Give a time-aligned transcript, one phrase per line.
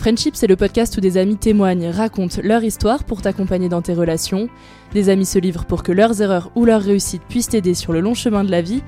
[0.00, 3.92] Friendship, c'est le podcast où des amis témoignent, racontent leur histoire pour t'accompagner dans tes
[3.92, 4.48] relations.
[4.94, 8.00] Des amis se livrent pour que leurs erreurs ou leurs réussites puissent t'aider sur le
[8.00, 8.82] long chemin de la vie.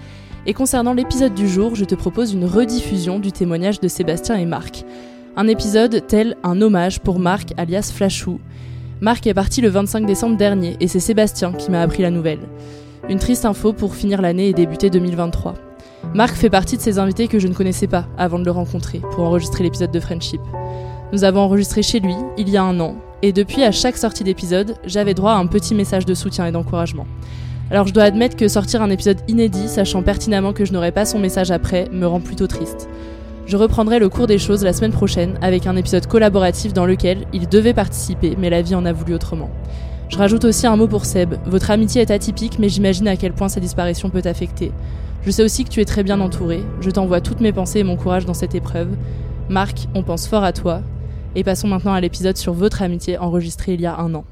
[0.46, 4.46] Et concernant l'épisode du jour, je te propose une rediffusion du témoignage de Sébastien et
[4.46, 4.86] Marc.
[5.36, 8.40] Un épisode tel un hommage pour Marc alias Flashou.
[9.02, 12.40] Marc est parti le 25 décembre dernier et c'est Sébastien qui m'a appris la nouvelle.
[13.10, 15.56] Une triste info pour finir l'année et débuter 2023.
[16.14, 19.02] Marc fait partie de ces invités que je ne connaissais pas avant de le rencontrer
[19.10, 20.40] pour enregistrer l'épisode de Friendship.
[21.12, 24.24] Nous avons enregistré chez lui il y a un an, et depuis à chaque sortie
[24.24, 27.06] d'épisode, j'avais droit à un petit message de soutien et d'encouragement.
[27.70, 31.04] Alors je dois admettre que sortir un épisode inédit, sachant pertinemment que je n'aurai pas
[31.04, 32.88] son message après, me rend plutôt triste.
[33.44, 37.26] Je reprendrai le cours des choses la semaine prochaine avec un épisode collaboratif dans lequel
[37.34, 39.50] il devait participer, mais la vie en a voulu autrement.
[40.08, 41.34] Je rajoute aussi un mot pour Seb.
[41.44, 44.72] Votre amitié est atypique, mais j'imagine à quel point sa disparition peut t'affecter.
[45.26, 46.62] Je sais aussi que tu es très bien entouré.
[46.80, 48.88] Je t'envoie toutes mes pensées et mon courage dans cette épreuve.
[49.50, 50.80] Marc, on pense fort à toi.
[51.34, 54.24] Et passons maintenant à l'épisode sur votre amitié enregistré il y a un an.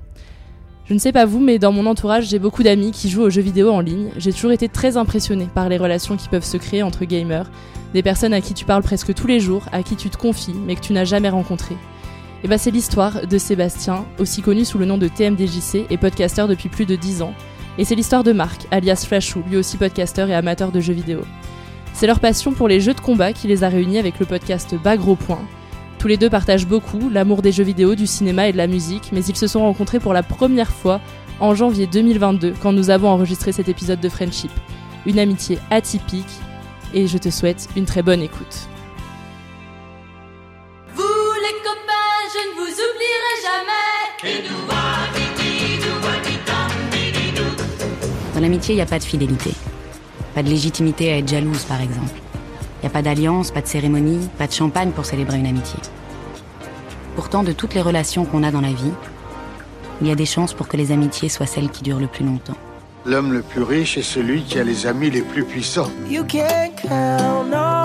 [0.84, 3.30] Je ne sais pas vous, mais dans mon entourage, j'ai beaucoup d'amis qui jouent aux
[3.30, 4.10] jeux vidéo en ligne.
[4.16, 7.50] J'ai toujours été très impressionnée par les relations qui peuvent se créer entre gamers,
[7.94, 10.54] des personnes à qui tu parles presque tous les jours, à qui tu te confies,
[10.66, 11.76] mais que tu n'as jamais rencontré.
[12.42, 16.48] Et bah c'est l'histoire de Sébastien, aussi connu sous le nom de TMDJC et podcasteur
[16.48, 17.34] depuis plus de 10 ans.
[17.78, 21.20] Et c'est l'histoire de Marc, alias Flashou, lui aussi podcasteur et amateur de jeux vidéo.
[21.92, 24.74] C'est leur passion pour les jeux de combat qui les a réunis avec le podcast
[24.82, 25.42] Bas Gros Point,
[26.00, 29.10] tous les deux partagent beaucoup l'amour des jeux vidéo, du cinéma et de la musique,
[29.12, 30.98] mais ils se sont rencontrés pour la première fois
[31.40, 34.50] en janvier 2022 quand nous avons enregistré cet épisode de Friendship.
[35.04, 36.24] Une amitié atypique
[36.94, 38.66] et je te souhaite une très bonne écoute.
[40.94, 44.70] Vous les copains, je ne vous oublierai jamais.
[48.34, 49.50] Dans l'amitié, il n'y a pas de fidélité.
[50.34, 52.18] Pas de légitimité à être jalouse, par exemple.
[52.80, 55.78] Il n'y a pas d'alliance, pas de cérémonie, pas de champagne pour célébrer une amitié.
[57.14, 58.92] Pourtant, de toutes les relations qu'on a dans la vie,
[60.00, 62.24] il y a des chances pour que les amitiés soient celles qui durent le plus
[62.24, 62.56] longtemps.
[63.04, 65.91] L'homme le plus riche est celui qui a les amis les plus puissants.
[66.08, 67.79] You can count on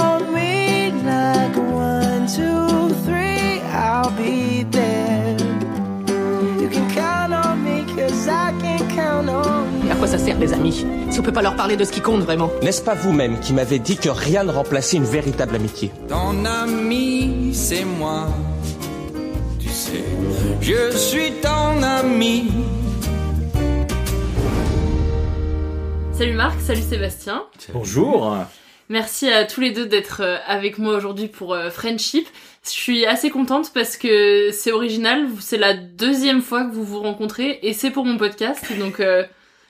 [10.25, 12.81] sert les amis Si on peut pas leur parler de ce qui compte vraiment N'est-ce
[12.81, 17.85] pas vous-même qui m'avez dit que rien ne remplaçait une véritable amitié Ton ami, c'est
[17.85, 18.29] moi.
[19.59, 20.03] Tu sais,
[20.61, 22.51] je suis ton ami.
[26.13, 27.43] Salut Marc, salut Sébastien.
[27.71, 28.35] Bonjour.
[28.89, 32.27] Merci à tous les deux d'être euh, avec moi aujourd'hui pour euh, Friendship.
[32.63, 36.99] Je suis assez contente parce que c'est original, c'est la deuxième fois que vous vous
[36.99, 39.23] rencontrez et c'est pour mon podcast, donc euh,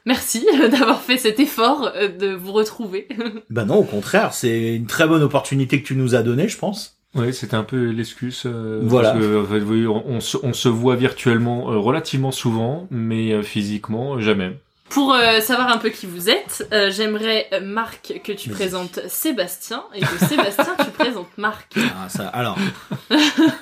[0.06, 3.08] merci d'avoir fait cet effort euh, de vous retrouver.
[3.50, 6.58] Ben non, au contraire, c'est une très bonne opportunité que tu nous as donnée, je
[6.58, 6.98] pense.
[7.16, 8.44] Oui, c'était un peu l'excuse.
[8.46, 9.12] euh, Voilà.
[9.14, 12.88] Parce que, en fait, oui, on, on se, on se voit virtuellement euh, relativement souvent,
[12.92, 14.60] mais euh, physiquement, jamais.
[14.90, 19.00] Pour euh, savoir un peu qui vous êtes, euh, j'aimerais, euh, Marc, que tu présentes
[19.08, 21.76] Sébastien et que Sébastien, tu présentes Marc.
[21.78, 22.58] Ah, ça, alors,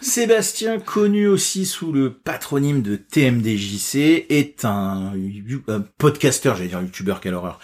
[0.01, 5.13] Sébastien, connu aussi sous le patronyme de TMDJC, est un,
[5.69, 7.59] un podcasteur, j'allais dire youtubeur, quelle horreur.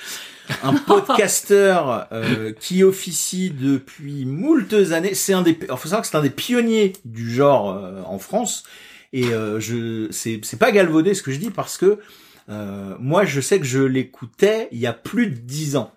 [0.63, 5.13] Un podcasteur euh, qui officie depuis moultes années.
[5.13, 8.63] C'est un des, faut savoir que c'est un des pionniers du genre euh, en France.
[9.11, 11.99] Et euh, je, c'est, c'est pas galvaudé ce que je dis parce que
[12.49, 15.93] euh, moi, je sais que je l'écoutais il y a plus de dix ans.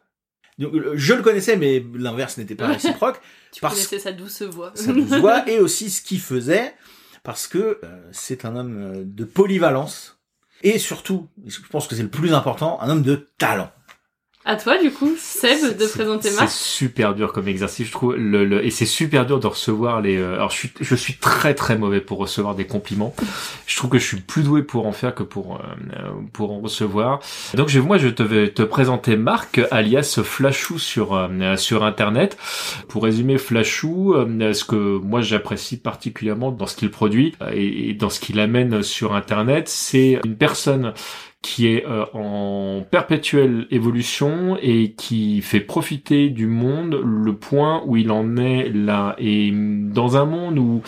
[0.58, 3.20] Donc, je le connaissais, mais l'inverse n'était pas réciproque.
[3.52, 4.72] Tu connaissais sa douce voix.
[4.75, 6.75] sa douce voix et aussi ce qu'il faisait,
[7.22, 10.22] parce que euh, c'est un homme euh, de polyvalence
[10.62, 13.70] et surtout, je pense que c'est le plus important, un homme de talent.
[14.44, 16.50] À toi, du coup, Seb, de présenter C'est Marc.
[16.50, 18.16] super dur comme exercice, je trouve.
[18.16, 20.16] Le, le- et c'est super dur de recevoir les.
[20.16, 23.14] euh, alors, je suis, je suis très très mauvais pour recevoir des compliments.
[23.68, 26.58] Je trouve que je suis plus doué pour en faire que pour euh, pour en
[26.58, 27.20] recevoir.
[27.54, 32.36] Donc, je, moi, je te vais te présenter Marc, alias Flashou sur euh, sur Internet.
[32.88, 37.90] Pour résumer, Flashou, euh, ce que moi j'apprécie particulièrement dans ce qu'il produit euh, et,
[37.90, 40.94] et dans ce qu'il amène sur Internet, c'est une personne
[41.42, 47.96] qui est euh, en perpétuelle évolution et qui fait profiter du monde le point où
[47.96, 49.16] il en est là.
[49.18, 50.82] Et dans un monde où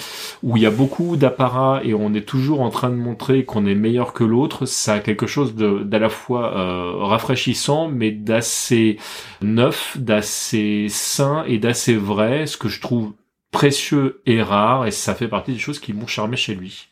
[0.45, 3.67] où il y a beaucoup d'apparats et on est toujours en train de montrer qu'on
[3.67, 8.13] est meilleur que l'autre, ça a quelque chose de d'à la fois euh, rafraîchissant mais
[8.13, 8.99] d'assez
[9.43, 13.13] neuf, d'assez sain et d'assez vrai, ce que je trouve
[13.51, 16.89] précieux et rare et ça fait partie des choses qui m'ont charmé chez lui.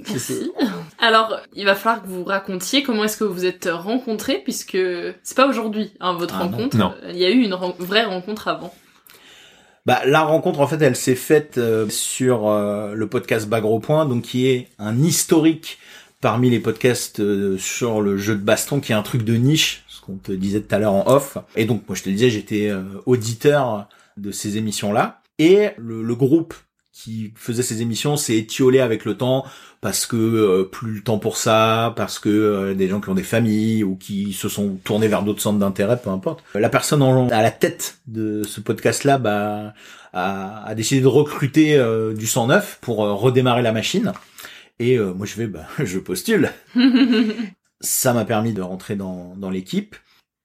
[0.00, 0.50] Merci.
[0.98, 4.78] Alors, il va falloir que vous racontiez comment est-ce que vous vous êtes rencontrés, puisque
[5.22, 6.76] c'est pas aujourd'hui, hein, votre Ah rencontre.
[6.76, 6.94] Non.
[7.08, 8.72] Il y a eu une vraie rencontre avant.
[9.86, 14.06] Bah, la rencontre, en fait, elle s'est faite euh, sur euh, le podcast Bagro Point,
[14.06, 15.78] donc qui est un historique
[16.22, 19.84] parmi les podcasts euh, sur le jeu de baston, qui est un truc de niche,
[19.88, 21.36] ce qu'on te disait tout à l'heure en off.
[21.54, 25.20] Et donc, moi, je te disais, j'étais euh, auditeur de ces émissions-là.
[25.38, 26.54] Et le, le groupe
[26.94, 29.44] qui faisait ces émissions s'est étiolé avec le temps
[29.80, 33.14] parce que euh, plus le temps pour ça, parce que euh, des gens qui ont
[33.14, 36.42] des familles ou qui se sont tournés vers d'autres centres d'intérêt, peu importe.
[36.54, 39.74] La personne en- à la tête de ce podcast-là bah,
[40.12, 44.12] a, a décidé de recruter euh, du sang neuf pour euh, redémarrer la machine.
[44.78, 46.50] Et euh, moi je vais, bah, je postule.
[47.80, 49.96] Ça m'a permis de rentrer dans, dans l'équipe.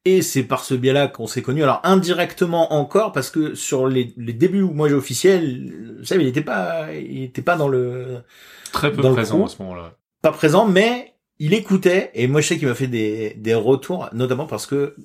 [0.09, 1.61] Et c'est par ce biais-là qu'on s'est connus.
[1.61, 6.23] Alors indirectement encore, parce que sur les, les débuts où moi j'ai officiel, vous savez,
[6.23, 8.23] il était pas, il était pas dans le,
[8.71, 9.97] Très peu présent à ce moment-là.
[10.23, 12.09] pas présent, mais il écoutait.
[12.15, 14.95] Et moi je sais qu'il m'a fait des, des retours, notamment parce que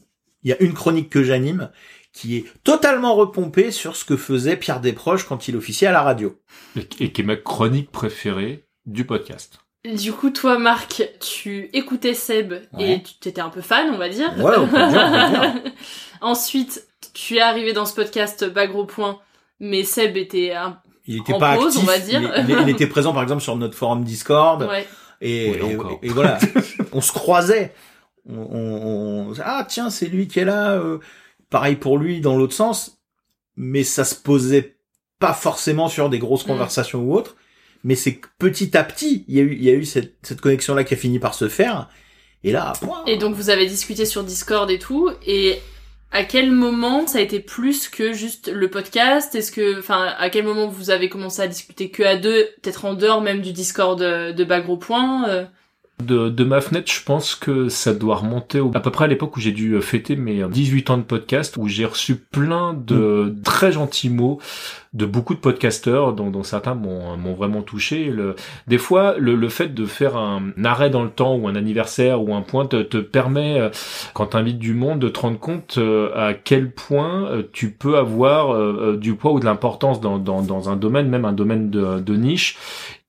[0.43, 1.71] il y a une chronique que j'anime
[2.13, 6.03] qui est totalement repompée sur ce que faisait Pierre Desproges quand il officiait à la
[6.03, 6.39] radio.
[6.77, 9.59] Et, et qui est ma chronique préférée du podcast.
[9.85, 12.93] Du coup, toi, Marc, tu écoutais Seb Ouais.
[12.95, 14.33] et tu t'étais un peu fan, on va dire.
[14.39, 15.73] Ouais, on peut dire, on peut le dire.
[16.23, 19.19] Ensuite, tu es arrivé dans ce podcast Bagro Point,
[19.61, 20.81] mais Seb était un...
[21.07, 21.83] Il était En pas pause, actif.
[21.83, 22.23] on va dire.
[22.23, 24.63] Il, il- il était présent par exemple sur notre forum Discord.
[24.63, 24.87] Ouais.
[25.21, 25.99] Et, Oui, et- encore.
[26.03, 26.39] et voilà,
[26.93, 27.75] on se croisait.
[28.27, 30.73] On, on- on- ah tiens, c'est lui qui est là.
[30.73, 30.99] euh,
[31.51, 33.03] pareil pour lui dans l'autre sens,
[33.55, 34.79] mais ça se posait
[35.19, 36.49] pas forcément sur des grosses Mm.
[36.49, 37.37] conversations ou autres.
[37.85, 40.17] Mais c'est que petit à petit, il y a eu, il y a eu cette,
[40.23, 41.89] cette connexion là qui a fini par se faire.
[42.43, 43.05] Et là, point.
[43.07, 45.59] Et donc, vous avez discuté sur Discord et tout, et
[46.11, 49.35] à quel moment ça a été plus que juste le podcast?
[49.35, 52.85] Est-ce que, enfin, à quel moment vous avez commencé à discuter que à deux, peut-être
[52.85, 55.45] en dehors même du Discord de, de Bagro Point euh?
[56.03, 59.09] De, de ma fenêtre, je pense que ça doit remonter au- à peu près à
[59.09, 62.17] l'époque où j'ai dû euh, fêter mes euh, 18 ans de podcast, où j'ai reçu
[62.17, 64.41] plein de très gentils mots
[64.93, 68.07] de beaucoup de podcasteurs, dont, dont certains m'ont m'ont vraiment touché.
[68.07, 68.35] Le,
[68.67, 72.21] des fois, le, le fait de faire un arrêt dans le temps ou un anniversaire
[72.23, 73.71] ou un point te, te permet, euh,
[74.15, 77.71] quand tu invites du monde, de te rendre compte euh, à quel point euh, tu
[77.71, 81.25] peux avoir euh, euh, du poids ou de l'importance dans, dans, dans un domaine, même
[81.25, 82.57] un domaine de, de niche.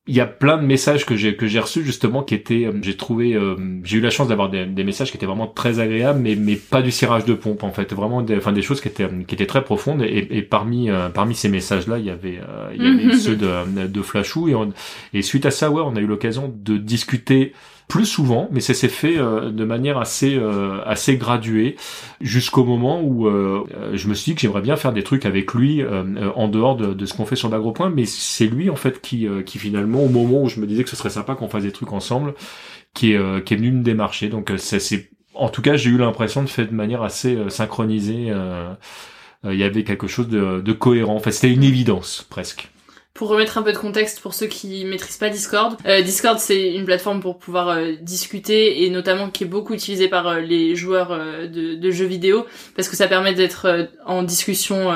[0.07, 2.73] Il y a plein de messages que j'ai que j'ai reçus justement qui étaient, euh,
[2.83, 5.79] j'ai trouvé, euh, j'ai eu la chance d'avoir des, des messages qui étaient vraiment très
[5.79, 8.81] agréables, mais mais pas du cirage de pompe en fait, vraiment des, enfin des choses
[8.81, 10.03] qui étaient qui étaient très profondes.
[10.03, 13.05] Et, et parmi euh, parmi ces messages là, il y avait euh, il y avait
[13.05, 13.13] Mhm.
[13.13, 14.47] ceux de de Flashou.
[14.47, 14.71] Et on-
[15.15, 17.53] et suite à ça ouais, on a eu l'occasion de discuter
[17.87, 21.75] plus souvent, mais ça s'est fait euh, de manière assez euh, assez graduée
[22.19, 23.63] jusqu'au moment où euh,
[23.93, 25.83] je me suis dit que j'aimerais bien faire des trucs avec lui
[26.35, 29.59] en dehors de, ce qu'on fait sur l'Agropoint, mais c'est lui en fait qui qui
[29.59, 31.93] finalement au moment où je me disais que ce serait sympa qu'on fasse des trucs
[31.93, 32.33] ensemble,
[32.93, 34.29] qui est qui est venu me démarcher.
[34.29, 38.33] Donc ça c'est en tout cas j'ai eu l'impression de faire de manière assez synchronisée.
[39.43, 41.15] Il y avait quelque chose de, de cohérent.
[41.15, 42.69] Enfin c'était une évidence presque.
[43.15, 46.73] Pour remettre un peu de contexte pour ceux qui maîtrisent pas Discord, euh, Discord c'est
[46.73, 50.75] une plateforme pour pouvoir euh, discuter et notamment qui est beaucoup utilisée par euh, les
[50.75, 52.45] joueurs euh, de, jeux vidéo
[52.75, 54.93] parce que ça permet d'être en discussion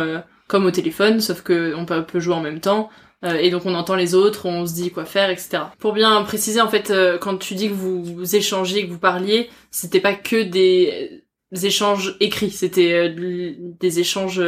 [0.48, 2.90] comme au téléphone, sauf que on peut, peut jouer en même temps.
[3.24, 5.60] et donc on entend les autres, on se dit quoi faire, etc.
[5.78, 9.50] Pour bien préciser, en fait, quand tu dis que vous, vous échangez, que vous parliez,
[9.72, 11.24] c'était pas que des
[11.64, 14.42] échanges écrits, c'était des échanges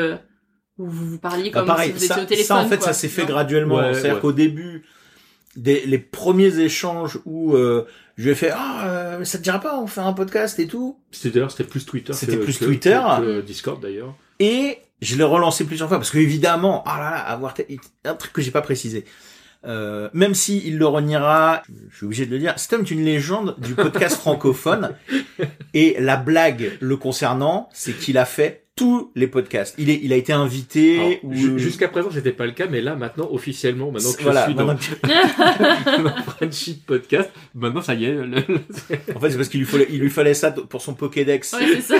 [0.77, 2.57] où vous vous parliez comme bah pareil, si vous ça, étiez au téléphone.
[2.57, 2.87] Ça, en fait, quoi.
[2.87, 3.75] ça s'est fait graduellement.
[3.77, 4.19] Ouais, C'est-à-dire ouais.
[4.21, 4.83] qu'au début,
[5.55, 7.85] des, les premiers échanges où euh,
[8.17, 10.67] je lui ai fait ah euh, ça te dirait pas on fait un podcast et
[10.67, 12.13] tout C'était d'ailleurs c'était plus Twitter.
[12.13, 12.99] C'était plus que- Twitter.
[13.19, 14.15] que- que Discord d'ailleurs.
[14.39, 17.53] et je l'ai relancé plusieurs fois parce que évidemment ah là là avoir
[18.05, 19.03] un truc que j'ai pas précisé
[19.65, 21.61] euh, même si il le reniera,
[21.91, 24.95] je suis obligé de le dire, homme est une légende du podcast francophone.
[25.75, 29.75] Et la blague le concernant, c'est qu'il a fait tous les podcasts.
[29.77, 31.19] Il est, il a été invité.
[31.23, 34.41] Ou- ju- Jusqu'à présent, c'était pas le cas, mais là, maintenant, officiellement, maintenant que Voilà,
[34.41, 34.97] je suis dans, maintenant
[36.03, 38.13] dans Friendship Podcast, maintenant, ça y est.
[38.13, 38.37] le-
[39.15, 41.53] En fait, c'est parce qu'il lui fallait, il lui fallait ça pour son Pokédex.
[41.53, 41.99] Ouais, c'est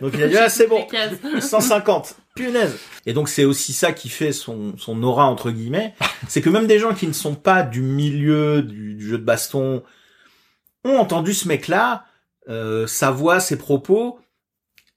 [0.00, 1.48] Donc il a dit ah c'est bon, Les cases.
[1.50, 2.76] 150, punaise.
[3.06, 5.94] Et donc c'est aussi ça qui fait son son aura entre guillemets,
[6.28, 9.24] c'est que même des gens qui ne sont pas du milieu du, du jeu de
[9.24, 9.82] baston
[10.84, 12.04] ont entendu ce mec-là,
[12.48, 14.18] euh, sa voix, ses propos,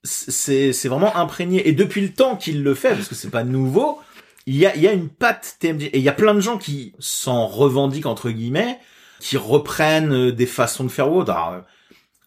[0.04, 1.68] c'est c'est vraiment imprégné.
[1.68, 3.98] Et depuis le temps qu'il le fait, parce que c'est pas nouveau,
[4.46, 6.40] il y a il y a une patte TMD et il y a plein de
[6.40, 8.78] gens qui s'en revendiquent entre guillemets,
[9.20, 11.32] qui reprennent euh, des façons de faire ou autre.
[11.32, 11.60] Alors, euh,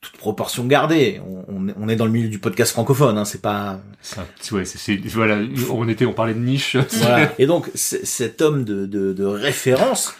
[0.01, 1.22] toute proportion gardée.
[1.48, 3.80] On, on est- dans le milieu du podcast francophone, hein, c'est pas.
[4.01, 5.40] C'est un- ouais, c'est, voilà,
[5.72, 6.75] on était, on parlait de niche.
[6.94, 7.32] Voilà.
[7.40, 10.16] Et donc cet homme de, de, de référence,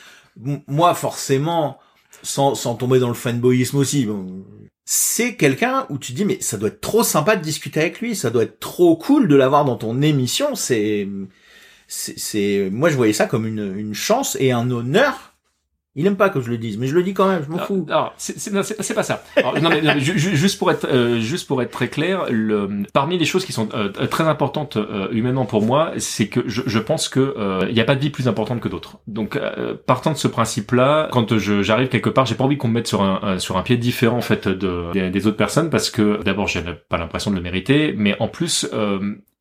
[0.68, 1.80] moi forcément,
[2.24, 4.46] sans, sans tomber dans le fanboyisme aussi, bon,
[4.94, 8.14] c'est quelqu'un où tu dis mais ça doit être trop sympa de discuter avec lui,
[8.14, 10.54] ça doit être trop cool de l'avoir dans ton émission.
[10.54, 11.08] C'est,
[11.88, 15.31] c'est, c'est, moi je voyais ça comme une, une chance et un honneur.
[15.94, 17.58] Il aime pas que je le dise, mais je le dis quand même, je m'en
[17.58, 17.86] fous.
[17.90, 19.24] Alors, c'est, pas ça.
[19.36, 21.90] Alors, non, mais, non, mais ju- ju- juste pour être, euh, juste pour être très
[21.90, 26.28] clair, le, parmi les choses qui sont euh, très importantes euh, humainement pour moi, c'est
[26.30, 27.36] que je, je pense que
[27.68, 29.00] il n'y a pas de vie plus importante que d'autres.
[29.08, 29.38] Donc,
[29.86, 33.02] partant de ce principe-là, quand j'arrive quelque part, j'ai pas envie qu'on me mette sur
[33.02, 36.48] un, sur un pied différent en fait de, des, des autres personnes parce que d'abord,
[36.48, 38.66] j'ai pas l'impression de le mériter, mais en plus,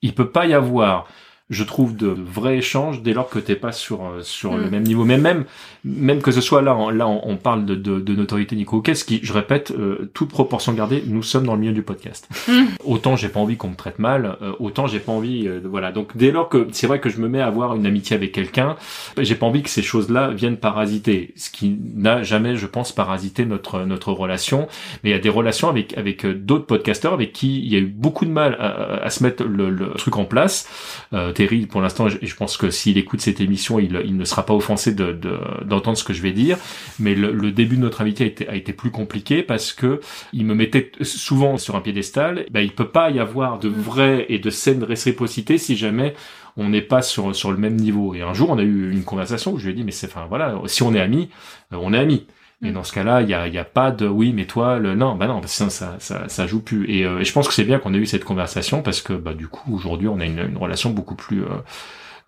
[0.02, 1.06] il peut pas y avoir
[1.50, 4.70] je trouve de vrais échanges dès lors que t'es pas sur euh, sur le Mm.
[4.70, 5.04] même niveau.
[5.04, 5.44] Mais même
[5.84, 9.04] même que ce soit là on- là on, parle de, de, de notoriété Nico qu'est-ce
[9.04, 12.28] qui je répète euh, toute proportion gardée nous sommes dans le milieu du podcast.
[12.48, 12.66] Mm.
[12.84, 15.92] autant j'ai pas envie qu'on me traite mal euh, autant j'ai pas envie euh, voilà.
[15.92, 18.32] Donc dès lors que c'est vrai que je me mets à avoir une amitié avec
[18.32, 18.76] quelqu'un
[19.18, 21.32] j'ai pas envie que ces choses là viennent parasiter.
[21.36, 24.68] Ce qui n'a jamais je pense parasité notre notre relation.
[25.02, 27.76] Mais il y a des relations avec avec euh, d'autres podcasteurs avec qui il y
[27.76, 30.68] a eu beaucoup de mal à, à- à se mettre le, le truc en place.
[31.12, 34.24] Euh, Terry, pour l'instant, je, je pense que s'il écoute cette émission, il, il ne
[34.24, 36.58] sera pas offensé de, de- d'entendre ce que je vais dire.
[36.98, 40.00] Mais le, le début de notre amitié a été, a été plus compliqué parce que
[40.32, 42.46] il me mettait souvent sur un piédestal.
[42.50, 46.14] Ben, il peut pas y avoir de vraie et de saine réciprocité si jamais
[46.56, 48.14] on n'est pas sur sur le même niveau.
[48.14, 50.08] Et un jour, on a eu une conversation où je lui ai dit, mais c'est,
[50.08, 51.30] enfin voilà, si on est amis,
[51.72, 52.26] euh, on est amis.
[52.62, 54.94] Et dans ce cas-là, il y a, y a pas de oui, mais toi, le
[54.94, 56.90] non, bah non, parce que ça, ça, ça joue plus.
[56.90, 59.14] Et, euh, et je pense que c'est bien qu'on ait eu cette conversation parce que
[59.14, 61.48] bah du coup aujourd'hui on a une, une relation beaucoup plus euh,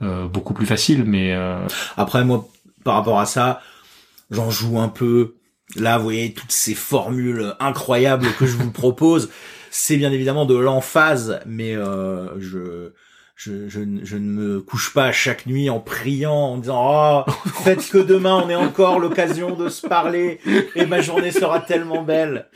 [0.03, 1.05] euh, beaucoup plus facile.
[1.05, 1.61] Mais euh,
[1.97, 2.49] Après, moi,
[2.85, 3.61] par rapport à ça,
[4.31, 5.37] j'en joue un peu.
[5.77, 9.31] Là, vous voyez, toutes ces formules incroyables que je vous propose,
[9.71, 12.93] c'est bien évidemment de l'emphase, mais euh, je,
[13.43, 17.31] je, je, ne- je ne me couche pas chaque nuit en priant, en disant «Oh,
[17.65, 20.39] faites que demain, on ait encore l'occasion de se parler,
[20.77, 22.47] et ma journée sera tellement belle.»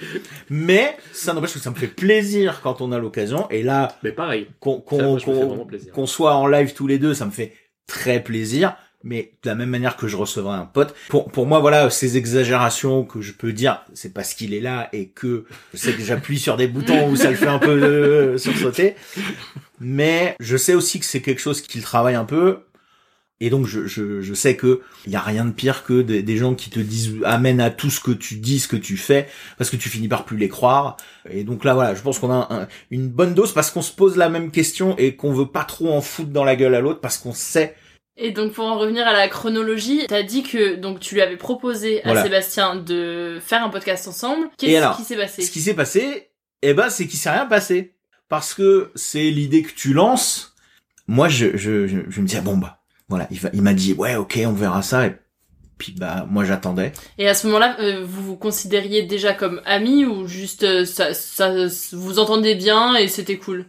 [0.50, 4.12] Mais ça n'empêche que ça me fait plaisir quand on a l'occasion, et là, mais
[4.12, 7.52] pareil, qu'on soit en live tous les deux, ça me fait
[7.88, 8.76] très plaisir.
[9.08, 12.16] Mais de la même manière que je recevrai un pote, pour, pour moi, voilà, ces
[12.16, 16.02] exagérations que je peux dire, c'est parce qu'il est là et que je sais que
[16.02, 18.96] j'appuie sur des boutons où ça le fait un peu euh, sursauter.
[19.78, 22.58] Mais je sais aussi que c'est quelque chose qu'il travaille un peu.
[23.38, 26.36] Et donc, je, je, je sais que il y a rien de pire que des,
[26.36, 29.28] gens qui te disent, amènent à tout ce que tu dis, ce que tu fais,
[29.56, 30.96] parce que tu finis par plus les croire.
[31.30, 33.92] Et donc là, voilà, je pense qu'on a un- une bonne dose parce qu'on se
[33.92, 36.80] pose la même question et qu'on veut pas trop en foutre dans la gueule à
[36.80, 37.76] l'autre parce qu'on sait
[38.18, 41.36] Et donc pour en revenir à la chronologie, t'as dit que donc tu lui avais
[41.36, 42.22] proposé à Voilà.
[42.22, 44.46] Sébastien de faire un podcast ensemble.
[44.46, 45.42] Et Qu'est-ce alors, qui s'est passé?
[45.42, 46.30] Ce qui s'est passé,
[46.62, 47.94] eh ben, c'est qu'il s'est rien passé.
[48.28, 50.54] Parce que c'est l'idée que tu lances.
[51.06, 53.92] Moi, je, je, je, je me disais, bon, bah, voilà, il, va- il m'a dit,
[53.92, 55.06] ouais, ok, on verra ça.
[55.06, 55.14] Et
[55.78, 56.92] puis, bah, moi, j'attendais.
[57.18, 61.14] Et à ce moment-là, euh, vous vous considériez déjà comme amis ou juste euh, ça,
[61.14, 61.54] ça,
[61.92, 63.66] vous entendez bien et c'était cool?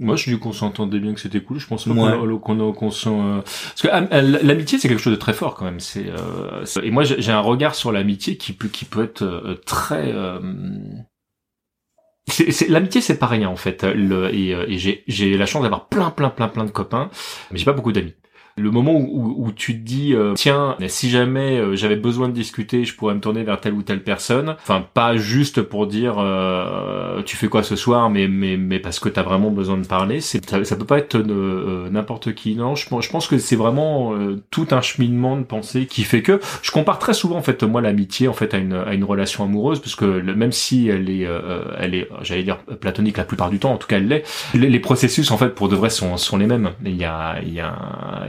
[0.00, 1.60] Moi, je dis qu'on s'entendait bien, que c'était cool.
[1.60, 1.94] Je pense Ouais.
[1.94, 2.60] qu'on qu'on
[2.90, 5.78] euh, parce que euh, l'amitié, c'est quelque chose de très fort quand même.
[5.80, 9.54] C'est euh, et moi, j'ai un regard sur l'amitié qui peut qui peut être euh,
[9.66, 10.10] très.
[10.12, 10.40] euh,
[12.28, 13.84] c'est- L'amitié, c'est pas rien en fait.
[13.84, 17.10] Le, et euh, et j'ai j'ai la chance d'avoir plein plein plein plein de copains,
[17.52, 18.14] mais j'ai pas beaucoup d'amis.
[18.56, 22.34] Le moment où, où, tu te dis euh, tiens si jamais euh, j'avais besoin de
[22.34, 24.54] discuter je pourrais me tourner vers telle ou telle personne.
[24.62, 29.00] Enfin pas juste pour dire euh, tu fais quoi ce soir mais mais mais parce
[29.00, 30.20] que t'as vraiment besoin de parler.
[30.20, 32.54] C'est ça, ça peut pas être euh, n'importe qui.
[32.54, 36.22] Non je, je pense que c'est vraiment euh, tout un cheminement de pensée qui fait
[36.22, 39.02] que je compare très souvent en fait moi l'amitié en fait à une à une
[39.04, 43.16] relation amoureuse parce que le- même si elle est euh, elle est j'allais dire platonique
[43.16, 44.22] la plupart du temps en tout cas elle l'est
[44.54, 46.70] les, les processus en fait pour de vrai sont sont les mêmes.
[46.84, 47.74] Il y a il y a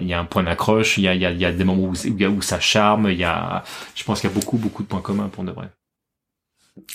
[0.01, 2.41] il y a un point d'accroche il y a a a des moments où a-
[2.41, 3.63] ça charme il y a
[3.95, 5.69] je pense qu'il y a beaucoup beaucoup de points communs pour de vrai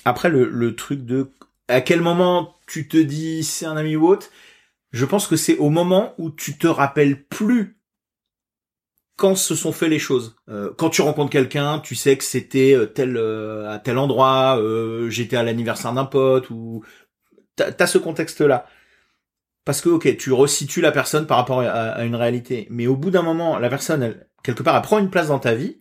[0.05, 1.31] Après, le, truc de
[1.69, 4.29] à quel moment tu te dis c'est un ami ou autre,
[4.93, 7.79] je pense que c'est au moment où tu te rappelles plus
[9.17, 10.37] quand se sont fait les choses.
[10.49, 14.59] Euh, quand tu rencontres quelqu'un, tu sais que c'était euh, tel euh, à tel endroit,
[15.09, 16.83] j'étais à l'anniversaire d'un pote ou
[17.57, 18.67] t'as t'as ce contexte-là.
[19.65, 22.97] Parce que ok, tu resitues la personne par rapport à, à une réalité, mais au
[22.97, 25.79] bout d'un moment, la personne, elle, quelque part, elle prend une place dans ta vie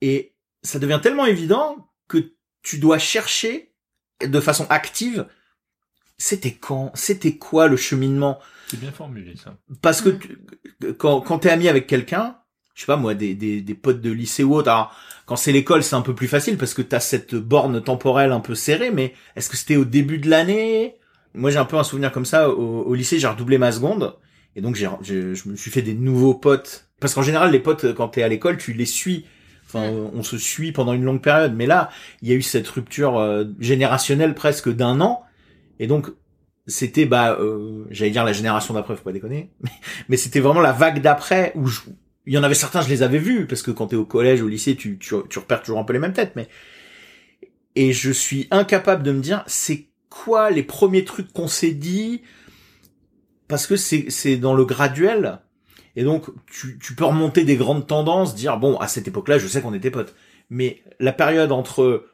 [0.00, 3.72] et ça devient tellement évident que tu dois chercher
[4.24, 5.26] de façon active.
[6.18, 8.40] C'était quand C'était quoi le cheminement?
[8.68, 10.38] C'est bien formulé ça Parce que tu-
[10.98, 12.38] quand quand t'es ami avec quelqu'un,
[12.74, 14.70] je sais pas moi, des, des des potes de lycée ou autre.
[14.70, 14.94] Alors
[15.26, 18.40] quand c'est l'école, c'est un peu plus facile parce que t'as cette borne temporelle un
[18.40, 18.90] peu serrée.
[18.90, 20.99] Mais est-ce que c'était au début de l'année?
[21.34, 22.50] Moi, j'ai un peu un souvenir comme ça.
[22.50, 24.16] Au, au lycée, j'ai redoublé ma seconde
[24.56, 26.88] et donc j'ai j'ai- je me suis fait des nouveaux potes.
[27.00, 29.26] Parce qu'en général, les potes quand t'es à l'école, tu les suis.
[29.66, 31.54] Enfin, on se suit pendant une longue période.
[31.54, 31.90] Mais là,
[32.22, 35.22] il y a eu cette rupture euh, générationnelle presque d'un an.
[35.80, 36.08] Et donc,
[36.66, 39.50] c'était, bah, euh, j'allais dire la génération d'après, faut pas déconner.
[39.62, 39.70] Mais,
[40.10, 41.80] mais c'était vraiment la vague d'après où je-
[42.26, 43.46] il y en avait certains, je les avais vus.
[43.46, 45.92] Parce que quand t'es au collège, au lycée, tu, tu, tu repères toujours un peu
[45.94, 46.32] les mêmes têtes.
[46.36, 46.48] Mais,
[47.76, 52.22] et je suis incapable de me dire, c'est quoi les premiers trucs qu'on s'est dit?
[53.48, 55.40] Parce que c'est, c'est dans le graduel.
[55.96, 59.48] Et donc, tu, tu peux remonter des grandes tendances, dire, bon, à cette époque-là, je
[59.48, 60.14] sais qu'on était potes.
[60.50, 62.06] Mais la période entre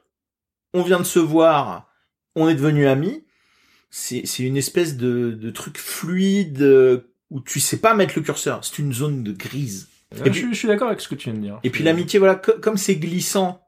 [0.73, 1.91] on vient de se voir,
[2.35, 3.25] on est devenus amis,
[3.91, 8.23] c'est, c'est une espèce de, de truc fluide euh, où tu sais pas mettre le
[8.23, 8.65] curseur.
[8.65, 9.89] C'est une zone de grise.
[10.13, 11.83] et puis, je, je suis d'accord avec ce que tu viens de dire Et puis
[11.85, 13.63] l'amitié, voilà, co- comme c'est glissant,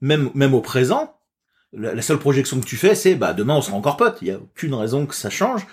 [0.00, 1.14] même, même au présent,
[1.72, 4.18] la, seule projection que tu fais, c'est, bah, demain on sera encore potes.
[4.22, 5.66] Il y a aucune raison que ça change.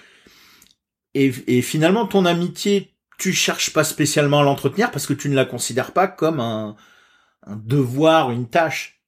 [1.14, 5.36] Et, et finalement, ton amitié, tu cherches pas spécialement à l'entretenir parce que tu ne
[5.36, 6.76] la considères pas comme un,
[7.46, 9.02] un devoir, une tâche.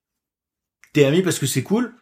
[0.93, 1.95] T'es ami parce que c'est cool,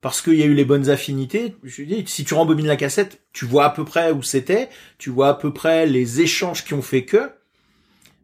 [0.00, 1.56] parce qu'il y a eu les bonnes affinités.
[1.64, 5.10] Je dis, si tu rembobines la cassette, tu vois à peu près où c'était, tu
[5.10, 7.32] vois à peu près les échanges qui ont fait que,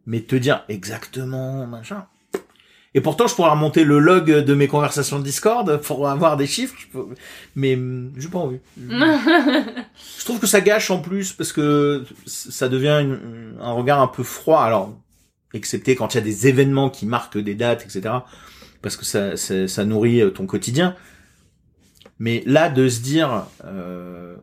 [0.05, 2.07] mais te dire exactement, machin.
[2.95, 6.75] Et pourtant, je pourrais remonter le log de mes conversations Discord pour avoir des chiffres,
[6.77, 7.07] je peux-
[7.55, 8.59] mais hum, j'ai pas envie.
[10.19, 14.07] Je trouve que ça gâche en plus parce que ça devient une- un regard un
[14.07, 14.61] peu froid.
[14.61, 14.95] Alors,
[15.53, 18.13] excepté quand il y a des événements qui marquent des dates, etc.
[18.81, 20.95] Parce que ça, ça, ça nourrit euh, ton quotidien.
[22.19, 24.35] Mais là, de se dire euh,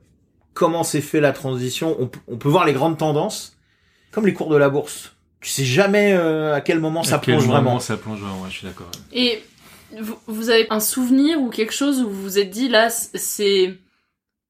[0.54, 3.56] comment s'est fait la transition, on peut voir les grandes tendances,
[4.10, 5.14] comme les cours de la bourse.
[5.40, 7.80] Tu sais jamais euh, à quel moment ça À quel plonge moment vraiment.
[7.80, 9.42] ça plonge vraiment ouais, je suis d'accord Et
[9.98, 13.78] vous, vous avez un souvenir ou quelque chose où vous vous êtes dit là, c'est.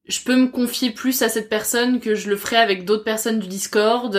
[0.07, 3.39] Je peux me confier plus à cette personne que je le ferais avec d'autres personnes
[3.39, 4.17] du Discord.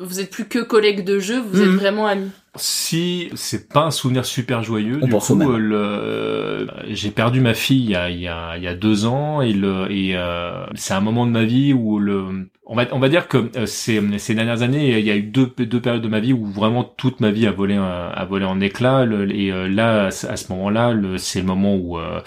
[0.00, 1.76] Vous êtes plus que collègues de jeu, vous êtes Mhm.
[1.76, 2.30] vraiment amis.
[2.56, 7.54] Si c'est pas un souvenir super joyeux, On du coup, euh, le, j'ai perdu ma
[7.54, 10.12] fille il y a, il y a, il y a deux ans et le et
[10.16, 13.50] euh, c'est un moment de ma vie où le on va on va dire que
[13.56, 16.32] euh, ces ces dernières années il y a eu deux deux périodes de ma vie
[16.32, 19.04] où vraiment toute ma vie a volé a volé en éclats.
[19.04, 22.20] Le, et euh, là à ce moment-là c'est le moment où euh,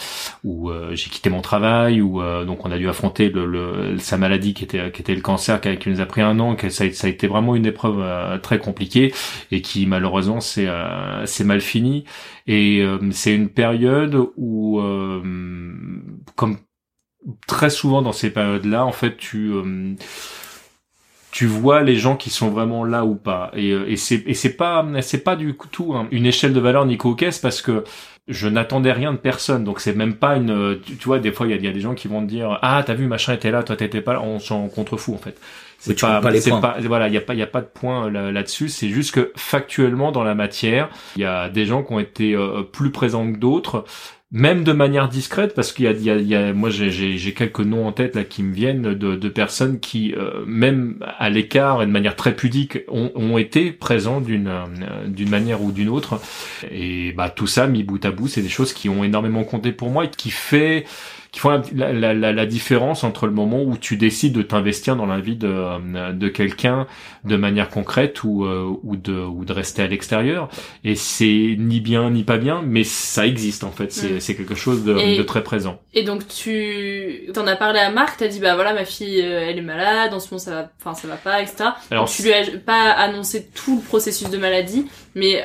[0.44, 4.54] où j'ai quitté mon travail où donc on a dû affronter le, le sa maladie
[4.54, 7.08] qui était qui était le cancer qui, nous a pris un an que ça, ça
[7.08, 8.04] a été vraiment une épreuve
[8.42, 9.14] très compliquée
[9.52, 10.68] et qui malheureusement c'est
[11.26, 12.06] c'est mal fini
[12.48, 14.82] et c'est une période où
[16.36, 16.58] comme
[17.48, 19.94] très souvent dans ces périodes-là en fait tu euh,
[21.32, 23.52] tu vois les gens qui sont vraiment là ou pas.
[23.54, 26.60] Et, euh, et c'est et c'est pas c'est pas du tout hein, une échelle de
[26.60, 27.84] valeur ni cocaisse parce que
[28.28, 29.64] je n'attendais rien de personne.
[29.64, 31.68] Donc c'est même pas une tu, tu vois des fois il y a, il y
[31.68, 34.02] a des gens qui vont te dire ah t'as vu machin était là toi t'étais
[34.02, 35.38] pas là on s'en contrefou en fait.
[36.08, 37.68] Comptes pas les c'est pas- voilà il y a pas il y a pas de
[37.68, 38.70] point là- là-dessus.
[38.70, 42.34] C'est juste que factuellement dans la matière il y a des gens qui ont été
[42.36, 43.86] euh, plus présents que d'autres
[44.30, 47.88] même de manière discrète, parce qu'il y a, il y a, moi j'ai, quelques noms
[47.88, 51.86] en tête là qui me viennent de, de personnes qui, euh, même à l'écart et
[51.86, 56.20] de manière très pudique, ont, ont été présents d'une euh, d'une manière ou d'une autre.
[56.72, 59.72] Et bah tout ça mis bout à bout, c'est des choses qui ont énormément compté
[59.72, 60.84] pour moi et qui fait
[61.38, 64.96] qui font la, la, la, la, différence entre le moment où tu décides de t'investir
[64.96, 66.88] dans la vie de, euh, de quelqu'un
[67.26, 70.50] de manière concrète ou, euh, ou, de, ou de rester à l'extérieur.
[70.84, 73.92] Et c'est ni bien ni pas bien, mais ça existe en fait.
[73.92, 74.20] C'est, mm.
[74.20, 75.80] c'est quelque chose de, de, très présent.
[75.94, 79.46] Et donc tu t'en as parlé à Marc, t'as dit bah voilà ma fille euh,
[79.48, 81.70] elle est malade, en ce moment ça va, enfin ça va pas, etc.
[81.92, 85.44] Alors tu lui as pas annoncé tout le processus de maladie, mais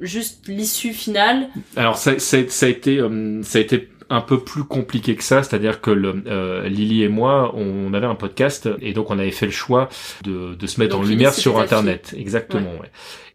[0.00, 1.50] juste l'issue finale.
[1.76, 3.02] Alors ça, ça, ça a été
[3.42, 7.08] ça a été un peu plus compliqué que ça, c'est-à-dire que le, euh, Lily et
[7.08, 9.88] moi, on avait un podcast et donc on avait fait le choix
[10.24, 12.14] de, de se mettre en lumière sur Internet.
[12.18, 12.72] Exactement.
[12.80, 12.90] Ouais.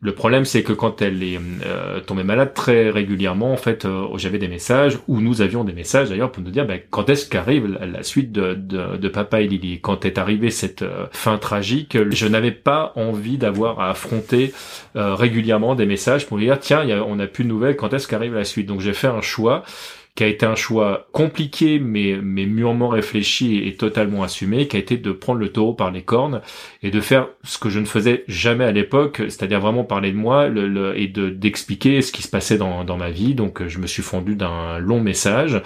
[0.05, 4.05] Le problème, c'est que quand elle est euh, tombée malade très régulièrement, en fait, euh,
[4.17, 7.27] j'avais des messages ou nous avions des messages d'ailleurs pour nous dire ben, quand est-ce
[7.27, 9.79] qu'arrive la, suite de, de, de, Papa et Lily?
[9.81, 14.53] Quand est arrivée cette euh, fin tragique, je n'avais pas envie d'avoir à affronter
[14.93, 17.75] régulièrement des messages pour dire tiens, y a, on n'a plus de nouvelles.
[17.75, 18.67] Quand est-ce qu'arrive la suite?
[18.67, 19.63] Donc j'ai fait un choix
[20.15, 24.79] qui a été un choix compliqué mais mais mûrement réfléchi et, totalement assumé, qui a
[24.79, 26.41] été de prendre le taureau par les cornes
[26.83, 30.17] et de faire ce que je ne faisais jamais à l'époque, c'est-à-dire vraiment parler de
[30.17, 33.35] moi le, et de d'expliquer ce qui se passait dans dans ma vie.
[33.35, 35.61] Donc je me suis fondu d'un long message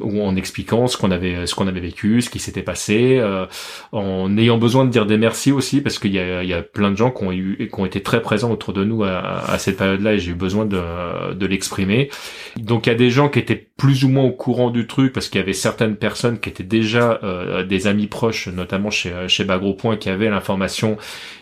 [0.00, 3.44] où en expliquant ce qu'on avait ce qu'on avait vécu, ce qui s'était passé, euh,
[3.92, 6.62] en ayant besoin de dire des merci aussi parce qu'il y a il y a
[6.62, 9.50] plein de gens qui ont eu qui ont été très présents autour de nous à,
[9.50, 12.08] à cette période-là et j'ai eu besoin de de l'exprimer.
[12.56, 15.14] Donc il y a des gens qui étaient plus ou moins au courant du truc
[15.14, 19.10] parce qu'il y avait certaines personnes qui étaient déjà euh, des amis proches, notamment chez
[19.10, 20.98] euh, chez Bagro Point, qui avaient l'information.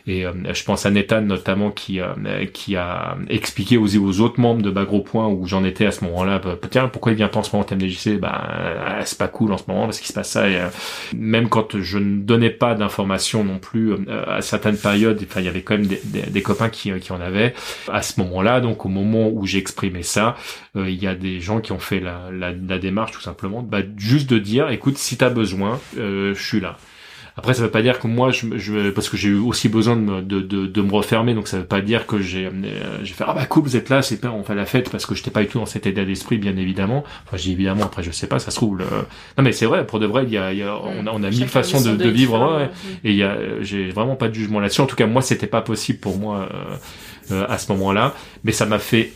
[0.06, 1.98] Et euh, je pense à Nathan notamment qui
[2.52, 6.04] qui a expliqué aux, aux autres membres de Bagro Point où j'en étais à ce
[6.04, 6.38] moment-là.
[6.38, 9.52] Bah, tiens, pourquoi il vient pas en ce moment en TMDJC Bah c'est pas cool
[9.52, 10.48] en ce moment parce qu'il se passe ça.
[10.48, 10.60] Et,
[11.16, 13.94] même quand je ne donnais pas d'informations non plus
[14.28, 17.20] à certaines périodes, enfin il y avait quand même des, des, copains qui qui en
[17.20, 17.52] avaient
[17.92, 18.60] à ce moment-là.
[18.60, 20.36] Donc au moment où j'exprimais ça,
[20.76, 24.28] il y a des gens qui ont fait la la, démarche tout simplement, bah, juste
[24.30, 26.76] de dire, écoute, si t'as besoin, euh, je suis là.
[27.38, 29.94] Après, ça veut pas dire que moi, je, je parce que j'ai eu aussi besoin
[29.94, 32.50] de me, de, de, de, me refermer, donc ça veut pas dire que j'ai, euh,
[33.04, 35.06] j'ai fait ah bah cool, vous êtes là, c'est pas, on fait la fête parce
[35.06, 37.04] que j'étais pas du tout dans cet état d'esprit, bien évidemment.
[37.24, 38.78] Enfin, j'ai évidemment, après, je sais pas, ça se trouve.
[38.78, 38.84] Le...
[38.84, 41.12] Non, mais c'est vrai, pour de vrai, il y a, il y a on a,
[41.12, 42.70] on a mille façons de, de, vivre, ouais,
[43.04, 44.80] et il y a, j'ai vraiment pas de jugement là-dessus.
[44.80, 46.76] En tout cas, moi, c'était pas possible pour moi euh,
[47.30, 49.12] euh, à ce moment-là, mais ça m'a fait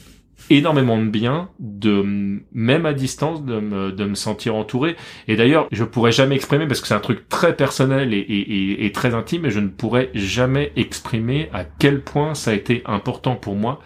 [0.51, 4.97] énormément de bien de même à distance de me, de me sentir entouré.
[5.29, 8.87] Et d'ailleurs je pourrais jamais exprimer parce que c'est un truc très personnel et, et,
[8.87, 12.83] et, très intime et je ne pourrais jamais exprimer à quel point ça a été
[12.87, 13.81] important pour moi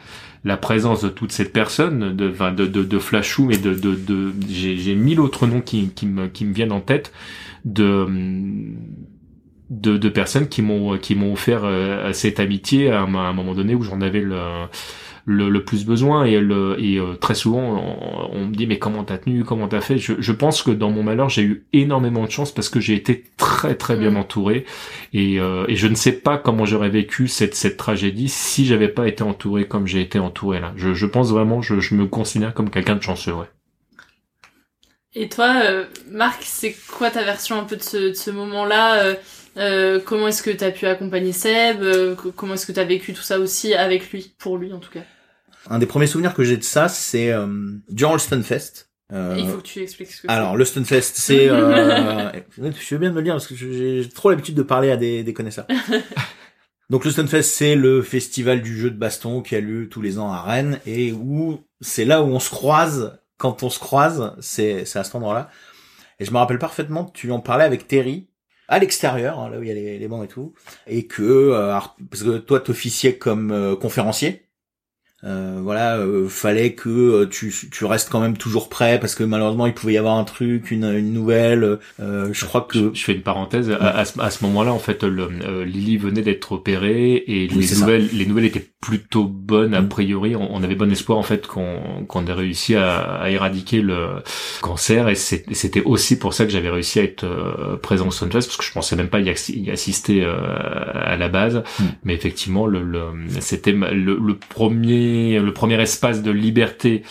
[0.45, 4.33] la présence de toutes ces personnes de de de, de Flashou et de de, de
[4.49, 7.12] j'ai j'ai mille autres noms qui qui me qui me viennent en tête
[7.64, 8.07] de
[9.69, 13.75] de, de personnes qui m'ont qui m'ont offert euh, cette amitié à un moment donné
[13.75, 14.38] où j'en avais le
[15.28, 19.02] le, le plus besoin et, le, et euh, très souvent on, me dit mais comment
[19.02, 19.98] t'as tenu, comment t'as fait?
[19.98, 22.94] Je, je, pense que dans mon malheur j'ai eu énormément de chance parce que j'ai
[22.94, 24.16] été très très bien mm.
[24.18, 24.64] entouré
[25.12, 28.88] et, euh, et je ne sais pas comment j'aurais vécu cette, cette tragédie si j'avais
[28.88, 30.72] pas été entouré comme j'ai été entouré là.
[30.76, 33.32] Je, je pense vraiment, je, je me considère comme quelqu'un de chanceux.
[33.32, 33.46] Ouais.
[35.16, 39.16] Et toi, euh, Marc, c'est quoi ta version un peu de ce, de ce moment-là?
[39.56, 41.82] Euh, comment est-ce que tu as pu accompagner Seb?
[42.36, 44.90] Comment est-ce que tu as vécu tout ça aussi avec lui, pour lui en tout
[44.90, 45.00] cas?
[45.68, 47.46] Un des premiers souvenirs que j'ai de ça, c'est euh,
[47.88, 48.90] durant le Stunfest.
[49.12, 51.48] Euh, Il faut que tu expliques ce que Alors, le Stunfest, c'est...
[51.50, 54.96] Euh, je veux bien me le dire parce que j'ai trop l'habitude de parler à
[54.96, 55.66] des, des connaisseurs.
[56.90, 60.18] Donc le Stunfest, c'est le festival du jeu de baston qui a lieu tous les
[60.18, 63.18] ans à Rennes et où c'est là où on se croise.
[63.38, 65.50] Quand on se croise, c'est à cet endroit-là.
[66.20, 68.29] Et je me rappelle parfaitement, tu en parlais avec Terry
[68.68, 70.55] à l'extérieur, hein, là où il y a les, les bancs et tout,
[70.87, 71.79] et que euh,
[72.11, 74.45] parce que toi t'officiais comme euh, conférencier,
[75.24, 79.24] euh, voilà, euh, fallait que euh, tu, tu restes quand même toujours prêt parce que
[79.24, 81.79] malheureusement il pouvait y avoir un truc, une, une nouvelle.
[81.98, 83.70] je crois que je, fais une parenthèse.
[83.70, 88.26] À, à, ce, moment-là, en fait, le, Lily venait d'être opérée et les nouvelles, les
[88.26, 89.88] nouvelles étaient plutôt bonnes a mm.
[89.88, 90.37] priori.
[90.37, 94.22] On, avait bon espoir en fait qu'on qu'on ait réussi à, à, éradiquer le
[94.61, 98.57] cancer et c'était aussi pour ça que j'avais réussi à être présent au Sunfest parce
[98.59, 99.31] que je pensais même pas y,
[99.70, 101.62] assister à la base.
[101.81, 101.85] Mm.
[102.05, 103.07] Mais effectivement, le, le
[103.40, 107.03] c'était le, le premier le premier espace de liberté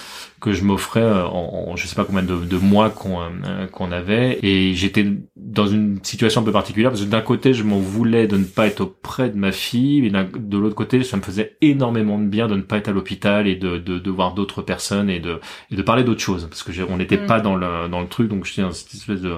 [0.41, 4.37] que je m'offrais euh, en, je sais pas combien de, mois qu'on euh, qu'on avait
[4.43, 8.27] et j'étais dans une situation un peu particulière parce que d'un côté je m'en voulais
[8.27, 11.57] de ne pas être auprès de ma fille et de l'autre côté ça me faisait
[11.61, 14.61] énormément de bien de ne pas être à l'hôpital et de, de, de voir d'autres
[14.61, 15.39] personnes et de
[15.71, 17.25] et de parler d'autres choses parce que on n'était Mm.
[17.27, 19.35] pas dans le dans le truc donc j'étais dans cette espèce de,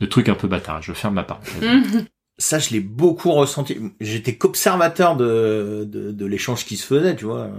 [0.00, 1.26] de truc un peu bâtard je ferme ma
[1.60, 2.06] Mm.
[2.38, 3.78] Ça, je l'ai beaucoup ressenti.
[4.00, 7.50] J'étais qu'observateur de, de, de l'échange qui se faisait, tu vois.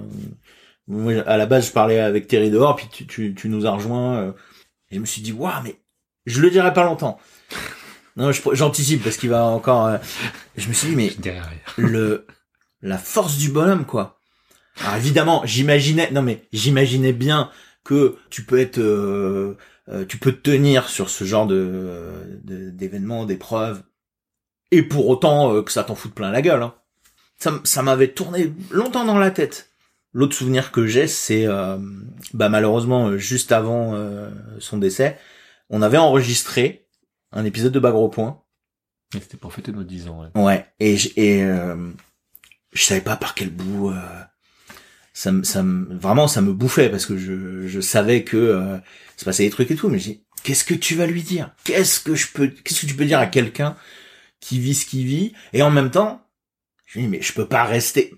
[0.87, 3.71] Moi, à la base, je parlais avec Terry dehors, puis tu, tu, tu nous as
[3.71, 4.17] rejoints.
[4.17, 4.31] euh,
[4.91, 5.75] et je me suis dit, waouh, mais
[6.25, 7.19] je le dirai pas longtemps.
[8.15, 9.87] Non, j'anticipe parce qu'il va encore.
[9.87, 9.97] euh,
[10.55, 11.11] je me suis dit, mais
[11.77, 12.25] le
[12.81, 14.19] la force du bonhomme, quoi.
[14.81, 17.49] Alors évidemment, j'imaginais, non mais j'imaginais bien
[17.83, 19.57] que tu peux être, euh,
[19.89, 22.11] euh, tu peux te tenir sur ce genre de-
[22.43, 23.81] d'événements, d'épreuves,
[24.71, 26.61] et pour autant euh, que ça t'en foute plein la gueule.
[26.63, 26.73] Hein.
[27.63, 29.69] Ça, m'avait tourné longtemps dans la tête.
[30.13, 31.77] L'autre souvenir que j'ai, c'est euh,
[32.33, 35.19] bah malheureusement euh, juste avant euh, son décès,
[35.69, 36.87] on avait enregistré
[37.31, 38.41] un épisode de Bagro Point.
[39.15, 40.41] Et c'était pour fêter nos 10 ans ouais.
[40.41, 41.75] Ouais, et et euh,
[42.73, 43.91] je savais pas par quel bout.
[43.91, 43.95] euh,
[45.13, 48.77] ça, me- ça, me- vraiment, ça me bouffait parce que je, je savais que euh,
[49.17, 49.89] se passait des trucs et tout.
[49.89, 51.51] Mais j'ai, dit, qu'est-ce que tu vas lui dire?
[51.63, 53.75] Qu'est-ce que je peux, qu'est-ce que tu peux dire à quelqu'un
[54.39, 56.25] qui vit ce qu'il vit Et en même temps,
[56.85, 58.13] je me dis, mais je peux pas rester.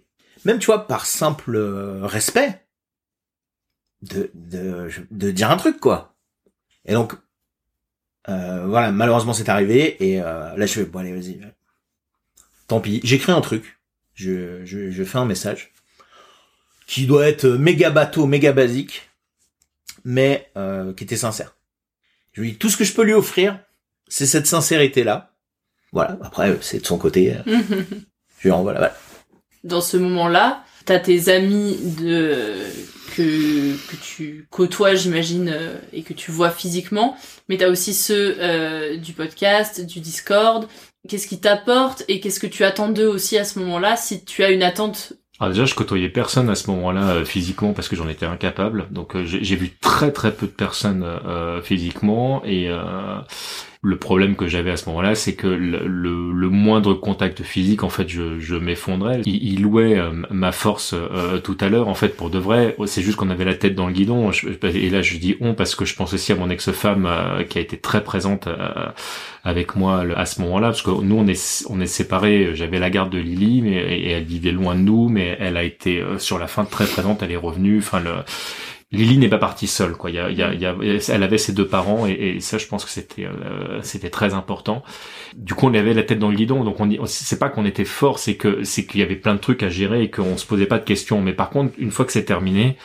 [0.45, 2.65] Même tu vois, par simple euh, respect,
[4.01, 6.15] de, de, de dire un truc quoi.
[6.86, 7.13] Et donc,
[8.27, 11.39] euh, voilà, malheureusement c'est arrivé et euh, là je fais bon allez vas-y,
[12.67, 13.01] tant pis.
[13.03, 13.79] J'écris un truc,
[14.13, 15.73] je, je, je fais un message
[16.88, 19.10] qui doit être méga bateau, méga basique,
[20.03, 21.55] mais euh, qui était sincère.
[22.34, 23.60] Je lui dis tout ce que je peux lui offrir,
[24.08, 25.36] c'est cette sincérité là.
[25.91, 26.17] Voilà.
[26.21, 27.34] Après c'est de son côté.
[27.34, 27.56] euh,
[28.39, 28.95] je lui renvoie la balle.
[29.63, 32.56] Dans ce moment-là, t'as tes amis de
[33.15, 37.17] que que tu côtoies, j'imagine, euh, et que tu vois physiquement,
[37.49, 40.67] mais t'as aussi ceux euh, du podcast, du Discord.
[41.08, 44.43] Qu'est-ce qui t'apporte et qu'est-ce que tu attends d'eux aussi à ce moment-là, si tu
[44.43, 45.13] as une attente?
[45.39, 48.88] Alors déjà, je côtoyais personne à ce moment-là euh, physiquement parce que j'en étais incapable.
[48.91, 53.15] Donc euh, j'ai j'ai vu très très peu de personnes euh, physiquement et euh,
[53.82, 57.84] le problème que j'avais à ce moment-là, c'est que le, le, le moindre contact physique,
[57.84, 59.22] en fait, je, je m'effondrais.
[59.26, 62.76] Il, il louait euh, ma force euh, tout à l'heure, en fait, pour de vrai.
[62.88, 64.32] C'est juste qu'on avait la tête dans le guidon.
[64.63, 67.58] Et là, je dis on parce que je pense aussi à mon ex-femme euh, qui
[67.58, 68.88] a été très présente euh,
[69.46, 72.52] avec moi à ce moment-là, parce que nous, on est on est séparés.
[72.56, 75.63] J'avais la garde de Lily, mais et elle vivait loin de nous, mais elle a
[75.63, 77.24] été euh, sur la fin très présente.
[77.24, 77.78] Elle est revenue.
[77.78, 78.12] Enfin, le
[78.91, 80.10] Lily n'est pas partie seule, quoi.
[80.10, 80.73] Il y a, il y a, il y a-
[81.10, 84.34] elle avait ses deux parents et, et ça, je pense que c'était, euh, c'était très
[84.34, 84.84] important.
[85.36, 87.65] Du coup, on avait la tête dans le guidon, donc on, on- c'est pas qu'on
[87.65, 90.38] était fort, c'est que, c'est qu'il y avait plein de trucs à gérer et qu'on
[90.38, 91.21] se posait pas de questions.
[91.21, 92.78] Mais par contre, une fois que c'est terminé,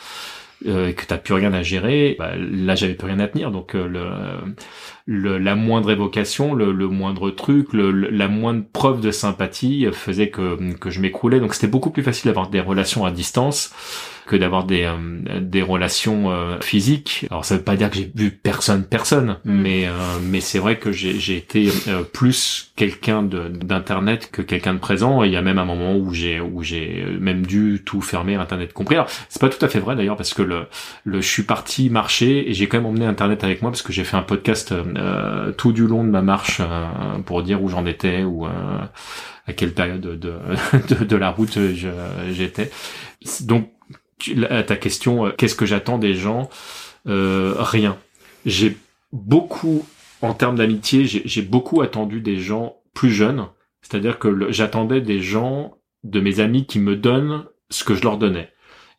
[0.67, 3.51] euh, et que t'as plus rien à gérer, bah, là j'avais plus rien à tenir.
[3.51, 4.07] Donc euh, le,
[5.05, 9.87] le- la moindre évocation, le, le moindre truc, le, le- la moindre preuve de sympathie
[9.91, 11.39] faisait que, que je m'écroulais.
[11.39, 13.73] Donc c'était beaucoup plus facile d'avoir des relations à distance
[14.25, 17.25] que d'avoir des euh, des relations euh, physiques.
[17.29, 20.77] Alors ça veut pas dire que j'ai vu personne personne, mais euh, mais c'est vrai
[20.77, 25.23] que j'ai j'ai été euh, plus quelqu'un de d'internet que quelqu'un de présent.
[25.23, 28.73] Il y a même un moment où j'ai où j'ai même dû tout fermer, internet
[28.73, 28.95] compris.
[28.95, 30.67] Alors c'est pas tout à fait vrai d'ailleurs parce que le
[31.03, 33.93] le je suis parti marcher et j'ai quand même emmené internet avec moi parce que
[33.93, 37.69] j'ai fait un podcast euh, tout du long de ma marche euh, pour dire où
[37.69, 38.49] j'en étais ou euh,
[39.47, 40.17] à quelle période de,
[40.89, 41.57] de, de la route
[42.31, 42.71] j'étais.
[43.41, 43.69] Donc
[44.49, 46.49] à ta question, euh, qu'est-ce que j'attends des gens?
[47.07, 47.97] Euh, Rien.
[48.45, 48.77] J'ai
[49.11, 49.85] beaucoup,
[50.21, 53.47] en termes d'amitié, j'ai beaucoup attendu des gens plus jeunes.
[53.81, 58.17] C'est-à-dire que j'attendais des gens, de mes amis, qui me donnent ce que je leur
[58.17, 58.49] donnais.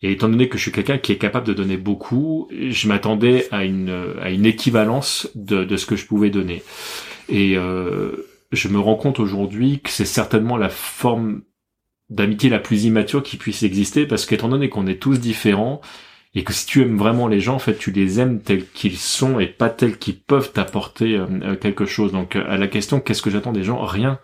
[0.03, 3.49] Et étant donné que je suis quelqu'un qui est capable de donner beaucoup, je m'attendais
[3.51, 6.63] à une, à une équivalence de, de ce que je pouvais donner.
[7.29, 11.43] Et euh, je me rends compte aujourd'hui que c'est certainement la forme
[12.11, 15.81] d'amitié la plus immature qui puisse exister parce qu'étant donné qu'on est tous différents
[16.35, 18.99] et que si tu aimes vraiment les gens, en fait, tu les aimes tels qu'ils
[18.99, 22.13] sont et pas tels qu'ils peuvent t'apporter euh, euh, quelque chose.
[22.13, 23.83] Donc, euh, à la question, qu'est-ce que j'attends des gens?
[23.85, 24.21] Rien.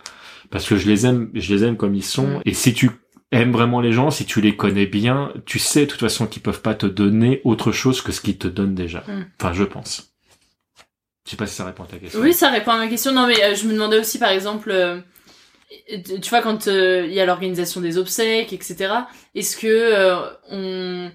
[0.50, 2.42] Parce que je les aime, je les aime comme ils sont.
[2.44, 2.90] Et si tu
[3.32, 6.42] aimes vraiment les gens, si tu les connais bien, tu sais de toute façon qu'ils
[6.42, 9.04] peuvent pas te donner autre chose que ce qu'ils te donnent déjà.
[9.08, 9.24] Mm.
[9.40, 10.12] Enfin, je pense.
[11.24, 12.20] Je sais pas si ça répond à ta question.
[12.20, 13.12] Oui, ça répond à ma question.
[13.12, 15.00] Non, mais euh, je me demandais aussi, par exemple, euh,
[16.20, 18.92] tu vois, quand euh, il y a l'organisation des obsèques, etc.,
[19.34, 20.16] est-ce que euh,
[20.50, 21.10] on,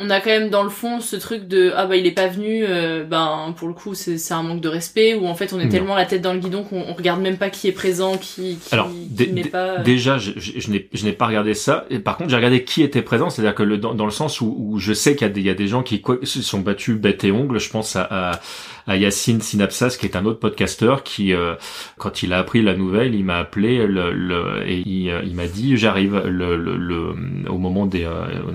[0.00, 2.28] on a quand même dans le fond ce truc de ah bah il est pas
[2.28, 5.52] venu, euh, ben pour le coup c'est c'est un manque de respect, ou en fait
[5.52, 5.70] on est Non.
[5.70, 8.58] tellement la tête dans le guidon qu'on on regarde même pas qui est présent, qui,
[8.62, 9.80] qui, Alors, qui dé- n'est pas.
[9.80, 11.84] euh, déjà, je, je, je n'ai pas regardé ça.
[11.90, 13.28] Et par contre, j'ai regardé qui était présent.
[13.28, 15.40] C'est-à-dire que le, dans, dans le sens où, où je sais qu'il y a des,
[15.40, 17.58] il y a des gens qui quoi, se sont battus bête et ongle.
[17.58, 18.40] Je pense à, à,
[18.88, 21.54] à Yacine Synapsas, qui est un autre podcasteur, qui, euh,
[21.98, 25.46] quand il a appris la nouvelle, il m'a appelé le, le, et il, il m'a
[25.46, 27.14] dit j'arrive le, le,
[27.48, 28.08] au moment des,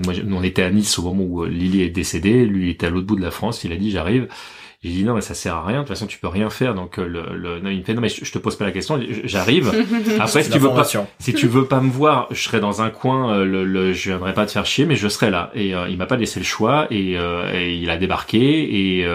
[0.04, 3.06] moi, on était à Nice au moment où Lily est décédée, lui était à l'autre
[3.06, 4.26] bout de la France, il a dit j'arrive.
[4.82, 6.74] J'ai dit non mais ça sert à rien, de toute façon tu peux rien faire.
[6.74, 9.00] Donc le, le non, il me fait non mais je, te pose pas la question,
[9.24, 9.72] j'arrive.
[10.20, 10.86] Après si tu veux pas,
[11.18, 14.34] si tu veux pas me voir, je serai dans un coin, le, le je viendrai
[14.34, 15.50] pas te faire chier, mais je serai là.
[15.54, 19.06] Et il m'a pas laissé le choix et, et il a débarqué et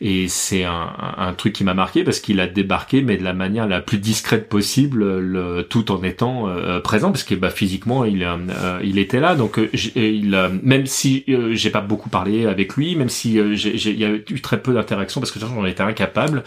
[0.00, 3.32] et c'est un, un, truc qui m'a marqué parce qu'il a débarqué mais de la
[3.32, 8.04] manière la plus discrète possible le, tout en étant euh, présent parce que bah, physiquement
[8.04, 12.74] il euh, il était là donc euh, il même si j'ai pas beaucoup parlé avec
[12.76, 15.82] lui même si j'ai il y a eu très peu d'interactions parce que j'en étais
[15.82, 16.44] incapable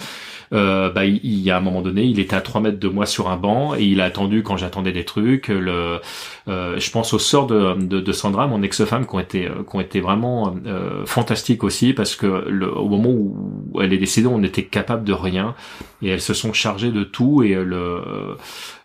[0.53, 2.87] euh, bah, il, il, y a un moment donné, il était à 3 mètres de
[2.87, 5.49] moi sur un banc et il a attendu quand j'attendais des trucs.
[5.49, 5.99] Le,
[6.47, 9.75] euh, je pense au sort de, de, de Sandra, mon ex-femme, qui ont été, qui
[9.75, 13.36] ont été vraiment euh, fantastiques aussi parce que le, au moment où
[13.81, 15.55] elle est décédée, on était capable de rien.
[16.01, 18.35] Et elles se sont chargées de tout et le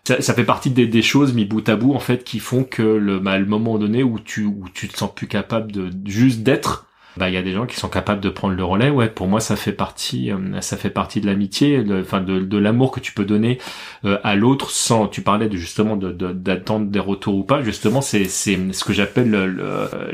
[0.05, 2.81] ça, ça, fait partie des, choses mis bout à bout en fait qui font que
[2.81, 6.85] le, bah, moment donné où tu où tu te sens plus capable de juste d'être
[7.17, 9.07] bah il y a des gens qui sont capables de prendre le relais ouais.
[9.07, 12.91] Pour moi ça fait partie euh, ça fait partie de l'amitié enfin de, de, l'amour
[12.91, 13.59] que tu peux donner
[14.05, 17.61] euh, à l'autre sans tu parlais de justement de d'attendre des retours ou pas.
[17.61, 19.31] Justement c'est c'est ce que j'appelle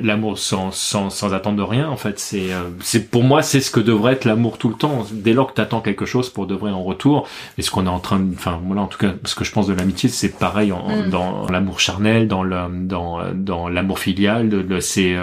[0.02, 2.20] l'amour sans, sans sans attendre de rien en fait.
[2.20, 5.06] C'est euh, c'est pour moi c'est ce que devrait être l'amour tout le temps.
[5.12, 7.86] Dès lors que tu attends quelque chose pour de vrai en retour et ce qu'on
[7.86, 10.10] est en train de enfin voilà en tout cas ce que je pense de l'amitié
[10.10, 11.10] c'est pareil en, mm.
[11.10, 15.16] dans l'amour charnel dans le dans dans l'amour filial de, c'est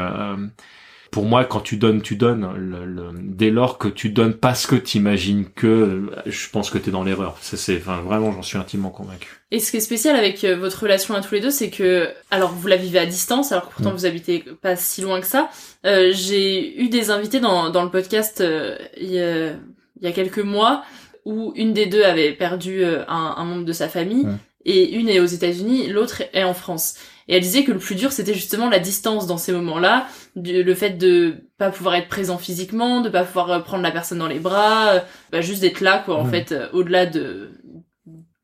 [1.17, 2.47] pour moi, quand tu donnes, tu donnes.
[2.59, 6.91] Le, dès lors que tu donnes parce que tu imagines que, je pense que tu
[6.91, 7.39] es dans l'erreur.
[7.41, 9.31] C'est, enfin, vraiment, j'en suis intimement convaincu.
[9.51, 12.11] Et ce qui est spécial avec euh, votre relation à tous les deux, c'est que,
[12.31, 13.97] alors vous la vivez à distance, alors que pourtant mm.
[13.97, 15.49] vous habitez pas si loin que ça.
[15.87, 20.07] Euh, j'ai eu des invités dans, dans le podcast euh, il, y a, il, y
[20.07, 20.85] a, quelques mois
[21.25, 24.39] où une des deux avait perdu un, un membre de sa famille mm.
[24.67, 26.97] et une est aux États-Unis, l'autre est en France.
[27.29, 30.75] Et elle disait que le plus dur, c'était justement la distance dans ces moments-là, le
[30.75, 34.29] fait de pas pouvoir être présent physiquement, de pas pouvoir euh, prendre la personne dans
[34.29, 35.01] les bras, euh,
[35.33, 37.51] bah juste d'être là, quoi, en fait, euh, au-delà de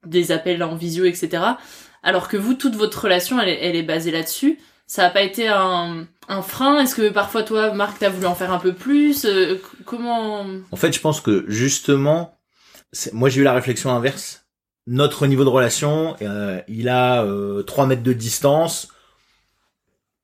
[0.05, 1.45] des appels en visio, etc.
[2.03, 4.59] Alors que vous, toute votre relation, elle est, elle est basée là-dessus.
[4.89, 6.81] Ça a pas été un, un frein?
[6.81, 9.25] Est-ce que parfois toi, Marc, t'as voulu en faire un peu plus?
[9.85, 10.45] Comment?
[10.73, 12.37] En fait, je pense que justement,
[13.13, 14.42] moi j'ai eu la réflexion inverse
[14.87, 18.89] notre niveau de relation, euh, il a euh, 3 mètres de distance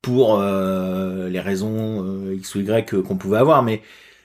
[0.03, 3.63] pour euh, les raisons euh, X ou Y qu'on pouvait avoir.
[3.63, 3.83] Mais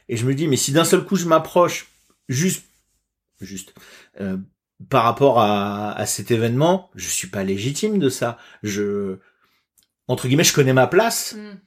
[0.10, 1.88] et je me dis, mais si d'un seul coup je m'approche
[2.28, 2.66] juste,
[3.42, 3.74] juste
[4.90, 8.38] par rapport à, à, cet événement, je suis pas légitime de ça.
[8.64, 9.20] Je
[10.08, 11.36] entre guillemets, je connais ma place.
[11.38, 11.60] Mm.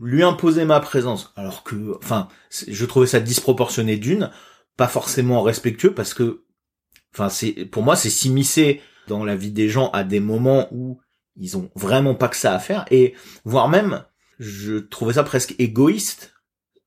[0.00, 4.30] Lui imposer ma présence, alors que, enfin, je trouvais ça disproportionné d'une,
[4.76, 6.42] pas forcément respectueux parce que
[7.14, 11.00] Enfin, c'est pour moi, c'est s'immiscer dans la vie des gens à des moments où
[11.36, 14.04] ils ont vraiment pas que ça à faire et voire même,
[14.38, 16.34] je trouvais ça presque égoïste,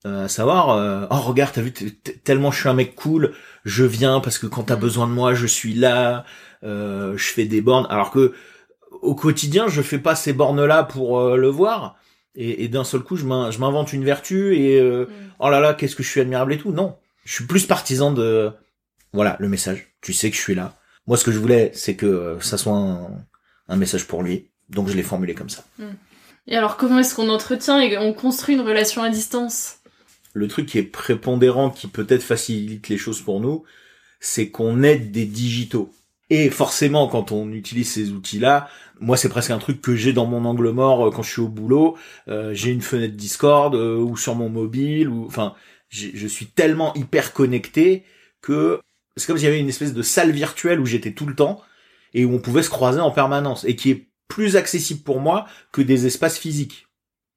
[0.05, 3.33] euh, à savoir, euh, oh regarde, t'as vu, tellement je suis un mec cool,
[3.63, 4.79] je viens parce que quand t'as mm.
[4.79, 6.25] besoin de moi, je suis là,
[6.63, 8.33] euh, je fais des bornes, alors que
[9.01, 11.97] au quotidien, je fais pas ces bornes-là pour euh, le voir.
[12.35, 15.07] Et, et d'un seul coup, je m'invente une vertu et mm.
[15.39, 16.71] oh là là, qu'est-ce que je suis admirable et tout.
[16.71, 18.51] Non, je suis plus partisan de
[19.15, 19.87] voilà le message.
[20.01, 20.77] Tu sais que je suis là.
[21.07, 22.75] Moi, ce que je voulais, c'est que euh, ça soit
[23.67, 24.49] un, message pour lui.
[24.69, 25.63] Donc, je l'ai formulé comme ça.
[25.79, 25.93] Hmm.
[26.47, 29.77] Et alors, comment est-ce qu'on entretient et on construit une relation à distance?
[30.33, 33.63] Le truc qui est prépondérant, qui peut-être facilite les choses pour nous,
[34.19, 35.91] c'est qu'on aide des digitaux.
[36.29, 38.67] Et forcément, quand on utilise ces outils-là,
[38.99, 41.41] moi, c'est presque un truc que j'ai dans mon angle mort euh, quand je suis
[41.41, 41.97] au boulot.
[42.27, 45.53] Euh, j'ai une fenêtre Discord ou sur mon mobile, ou enfin,
[45.89, 48.03] je suis tellement hyper connecté
[48.41, 48.81] que
[49.17, 51.61] c'est comme s'il y avait une espèce de salle virtuelle où j'étais tout le temps
[52.13, 55.45] et où on pouvait se croiser en permanence et qui est plus accessible pour moi
[55.71, 56.87] que des espaces physiques.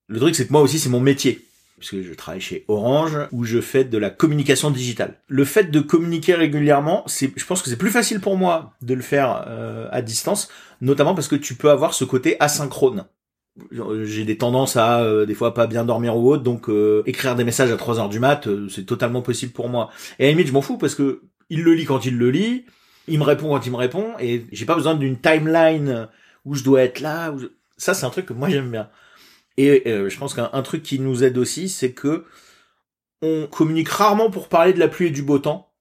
[0.08, 1.44] Le truc, c'est que moi aussi, c'est mon métier.
[1.78, 5.20] Puisque je travaille chez Orange, où je fais de la communication digitale.
[5.28, 8.94] Le fait de communiquer régulièrement, c'est, je pense que c'est plus facile pour moi de
[8.94, 10.48] le faire euh, à distance,
[10.80, 13.04] notamment parce que tu peux avoir ce côté asynchrone
[14.02, 17.34] j'ai des tendances à euh, des fois pas bien dormir ou autre donc euh, écrire
[17.34, 20.32] des messages à 3 heures du mat c'est totalement possible pour moi et à la
[20.32, 22.64] limite je m'en fous parce que il le lit quand il le lit,
[23.06, 26.08] il me répond quand il me répond, et j'ai pas besoin d'une timeline
[26.44, 27.34] où je dois être là.
[27.76, 28.90] Ça, c'est un truc que moi j'aime bien.
[29.56, 32.24] Et euh, je pense qu'un truc qui nous aide aussi, c'est que
[33.22, 35.72] on communique rarement pour parler de la pluie et du beau temps.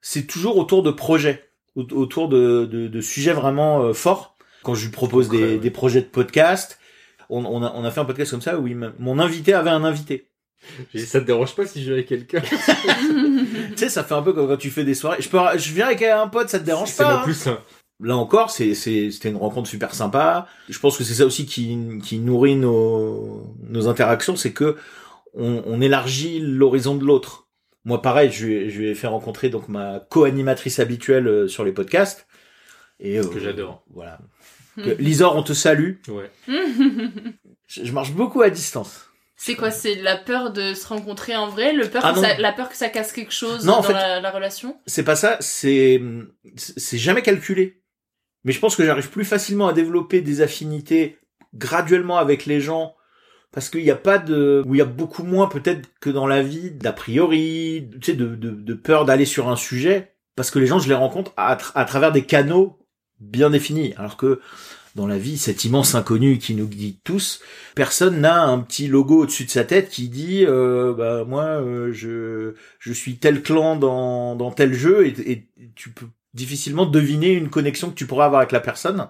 [0.00, 4.36] C'est toujours autour de projets, autour de, de, sujets vraiment euh, forts.
[4.62, 6.78] Quand je lui propose des, des projets de podcast,
[7.30, 8.68] on, on, a, on a fait un podcast comme ça où
[8.98, 10.28] mon invité avait un invité.
[10.92, 12.40] J'ai dit, ça te dérange pas si je viens avec quelqu'un
[13.70, 15.18] tu sais, ça fait un peu comme quand tu fais des soirées.
[15.20, 17.20] Je peux, je viens avec un pote, ça te dérange pas.
[17.20, 17.48] hein plus.
[18.00, 20.46] Là encore, c'est, c'était une rencontre super sympa.
[20.68, 24.76] Je pense que c'est ça aussi qui, qui nourrit nos, nos interactions, c'est que
[25.34, 27.48] on, on élargit l'horizon de l'autre.
[27.84, 31.48] Moi, pareil, je, lui ai- je lui ai fait rencontrer donc ma co-animatrice habituelle euh,
[31.48, 32.26] sur les podcasts.
[32.98, 33.84] Et, euh, Que j'adore.
[33.94, 34.18] Voilà.
[34.76, 35.94] Que- Lisor, on te salue.
[36.08, 36.30] Ouais.
[37.68, 39.10] Je, je marche beaucoup à distance.
[39.36, 42.38] C'est quoi C'est la peur de se rencontrer en vrai, le peur Ah que ça-
[42.38, 44.78] la peur que ça casse quelque chose Non, en dans fait- la, la relation?
[44.86, 46.00] c'est pas ça, c'est
[46.56, 47.82] c'est jamais calculé.
[48.44, 51.18] Mais je pense que j'arrive plus facilement à développer des affinités
[51.54, 52.94] graduellement avec les gens
[53.52, 56.26] parce qu'il n'y a pas de où il y a beaucoup moins peut-être que dans
[56.26, 60.50] la vie d'a priori, tu sais de, de, de peur d'aller sur un sujet parce
[60.52, 62.78] que les gens je les rencontre à, tra- à travers des canaux
[63.20, 64.40] bien définis alors que
[64.96, 67.40] dans la vie, cet immense inconnu qui nous guide tous,
[67.74, 71.92] personne n'a un petit logo au-dessus de sa tête qui dit euh, bah moi euh,
[71.92, 77.32] je je suis tel clan dans dans tel jeu et, et tu peux difficilement deviner
[77.32, 79.08] une connexion que tu pourrais avoir avec la personne.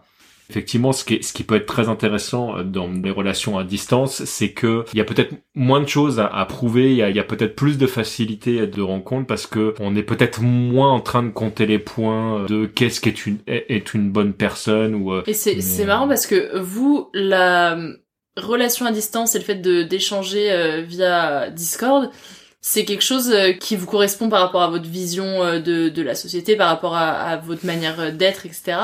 [0.49, 3.65] Effectivement, ce qui, est- ce qui peut être très intéressant euh, dans les relations à
[3.65, 7.03] distance, c'est que il y a peut-être moins de choses à, à prouver, il y
[7.03, 10.93] a, y a peut-être plus de facilité de rencontre parce que on est peut-être moins
[10.93, 15.13] en train de compter les points de qu'est-ce qu'est une est, une bonne personne ou
[15.13, 17.93] euh, Et c'est c'est euh, marrant parce que vous, la euh,
[18.37, 22.11] relation à distance et le fait de d'échanger euh, via Discord,
[22.69, 26.03] c'est quelque chose euh, qui vous correspond par rapport à votre vision euh, de, de
[26.03, 28.77] la société, par rapport à, à votre manière euh, d'être, etc.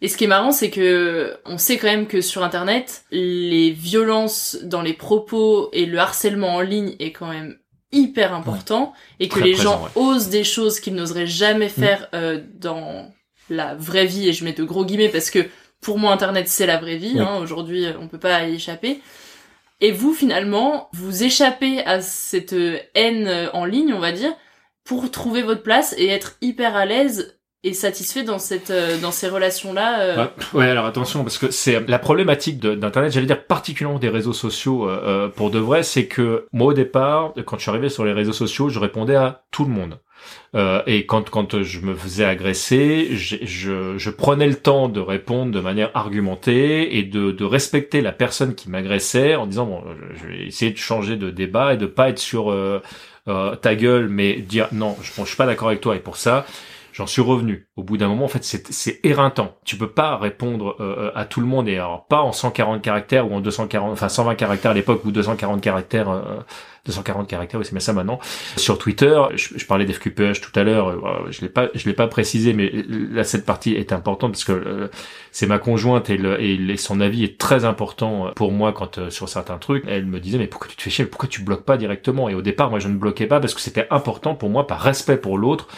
[0.00, 3.70] Et ce qui est marrant, c'est que on sait quand même que sur Internet, les
[3.70, 7.58] violences dans les propos et le harcèlement en ligne est quand même
[7.92, 9.90] hyper important et que Très les présent, gens ouais.
[10.16, 13.12] osent des choses qu'ils n'oseraient jamais faire euh, dans
[13.50, 15.40] la vraie vie et je mets de gros guillemets parce que
[15.82, 17.20] pour moi internet c'est la vraie vie Ouais.
[17.20, 19.00] hein, aujourd'hui on peut pas y échapper
[19.80, 24.32] et vous finalement vous échappez à cette euh, haine euh, en ligne on va dire
[24.84, 29.10] pour trouver votre place et être hyper à l'aise et satisfait dans cette euh, dans
[29.10, 33.98] ces relations là Ouais, alors attention, parce que c'est la problématique d'Internet, j'allais dire particulièrement
[33.98, 37.70] des réseaux sociaux euh, pour de vrai, c'est que moi au départ, quand je suis
[37.70, 39.98] arrivé sur les réseaux sociaux, je répondais à tout le monde.
[40.54, 45.52] Euh, et quand quand je me faisais agresser, je, je prenais le temps de répondre
[45.52, 50.26] de manière argumentée et de, de respecter la personne qui m'agressait en disant bon, je,
[50.26, 52.82] vais essayer de changer de débat et de pas être sur euh,
[53.28, 56.00] euh, ta gueule, mais dire non, je, bon, je suis pas d'accord avec toi et
[56.00, 56.46] pour ça,
[56.92, 57.68] j'en suis revenu.
[57.76, 59.56] Au bout d'un moment, en fait, c'est éreintant.
[59.64, 63.30] Tu peux pas répondre euh, à tout le monde et alors pas en 140 caractères
[63.30, 66.44] ou en 240, enfin 120 caractères à l'époque ou 240 caractères.
[66.88, 68.18] Euh, 240 caractères, oui, c'est bien ça maintenant.
[68.56, 71.92] Sur Twitter, je, je parlais d'FQPH tout à l'heure, euh, je l'ai pas, je l'ai
[71.92, 74.88] pas précisé, mais là cette partie est importante parce que euh,
[75.32, 79.10] c'est ma conjointe et, le, et son avis est très important pour moi quand euh,
[79.10, 79.84] sur certains trucs.
[79.86, 82.28] Elle me disait mais pourquoi tu te fais chier, pourquoi tu bloques pas directement?
[82.28, 84.80] Et au départ, moi je ne bloquais pas parce que c'était important pour moi par
[84.80, 85.68] respect pour l'autre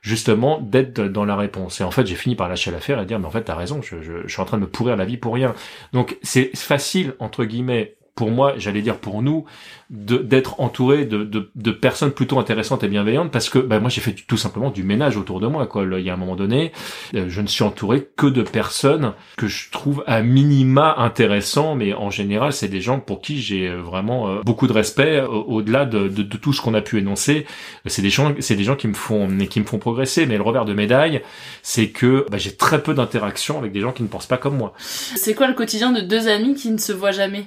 [0.00, 1.80] justement d'être dans la réponse.
[1.80, 3.82] Et en fait, j'ai fini par lâcher l'affaire et dire, mais en fait, t'as raison,
[3.82, 5.54] je, je, je suis en train de me pourrir la vie pour rien.
[5.92, 9.44] Donc, c'est facile, entre guillemets, pour moi, j'allais dire pour nous,
[9.90, 14.36] d'être entouré de, personnes plutôt intéressantes et bienveillantes parce que bah, moi j'ai fait tout
[14.36, 15.84] simplement du ménage autour de moi quoi.
[15.84, 16.72] Il y a un moment donné,
[17.14, 21.94] euh, je ne suis entouré que de personnes que je trouve à minima intéressants, mais
[21.94, 25.44] en général c'est des gens pour qui j'ai euh, vraiment euh, beaucoup de respect au-
[25.44, 27.46] au-delà de, de, de tout ce qu'on a pu énoncer.
[27.86, 30.26] C'est des gens, c'est des gens qui me font qui me font progresser.
[30.26, 31.22] Mais le revers de médaille,
[31.62, 34.56] c'est que bah, j'ai très peu d'interactions avec des gens qui ne pensent pas comme
[34.56, 34.72] moi.
[34.78, 37.46] c'est quoi le quotidien de deux amis qui ne se voient jamais?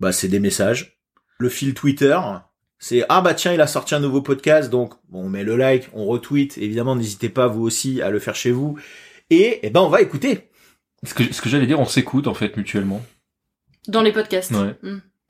[0.00, 0.98] Bah c'est des messages.
[1.38, 2.18] Le fil Twitter,
[2.78, 5.56] c'est ah bah tiens il a sorti un nouveau podcast donc bon, on met le
[5.56, 6.58] like, on retweet.
[6.58, 8.78] Évidemment n'hésitez pas vous aussi à le faire chez vous.
[9.30, 10.50] Et eh ben on va écouter.
[11.02, 13.04] Ce que, ce que j'allais dire, on s'écoute en fait mutuellement.
[13.88, 14.74] dans les podcasts Ouais.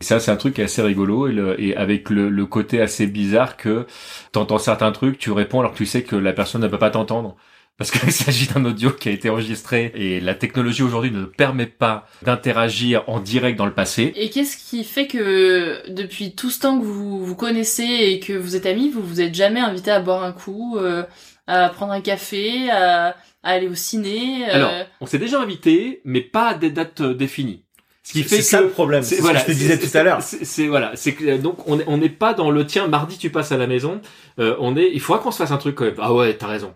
[0.00, 2.46] Et Ça, c'est un truc qui est assez rigolo et, le- et avec le, le
[2.46, 3.86] côté assez bizarre que
[4.32, 6.90] t'entends certains trucs, tu réponds alors que tu sais que la personne ne peut pas
[6.90, 7.36] t'entendre.
[7.78, 11.66] Parce qu'il s'agit d'un audio qui a été enregistré et la technologie aujourd'hui ne permet
[11.66, 14.12] pas d'interagir en direct dans le passé.
[14.16, 18.32] Et qu'est-ce qui fait que depuis tout ce temps que vous vous connaissez et que
[18.32, 21.02] vous êtes amis, vous vous êtes jamais invité à boire un coup, euh,
[21.46, 26.00] à prendre un café, à, à aller au ciné euh, Alors, on s'est déjà invité,
[26.04, 27.62] mais pas à des dates euh, définies.
[28.02, 29.98] Ce qui fait C'est que ça le problème, c'est ce que je te disais tout
[29.98, 30.22] à l'heure.
[30.22, 32.86] C'est c'est- voilà, c'est que euh, donc on est- on n'est pas dans le tiens
[32.86, 34.00] mardi tu passes à la maison.
[34.38, 35.94] Euh, on est, il faudra qu'on se fasse un truc quand même.
[35.98, 36.72] Ah ouais, t'as raison.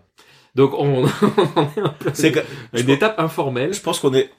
[0.55, 1.05] Donc on,
[1.55, 2.33] on est un peu C'est
[2.73, 3.73] une étape informelle.
[3.73, 4.31] Je pense qu'on est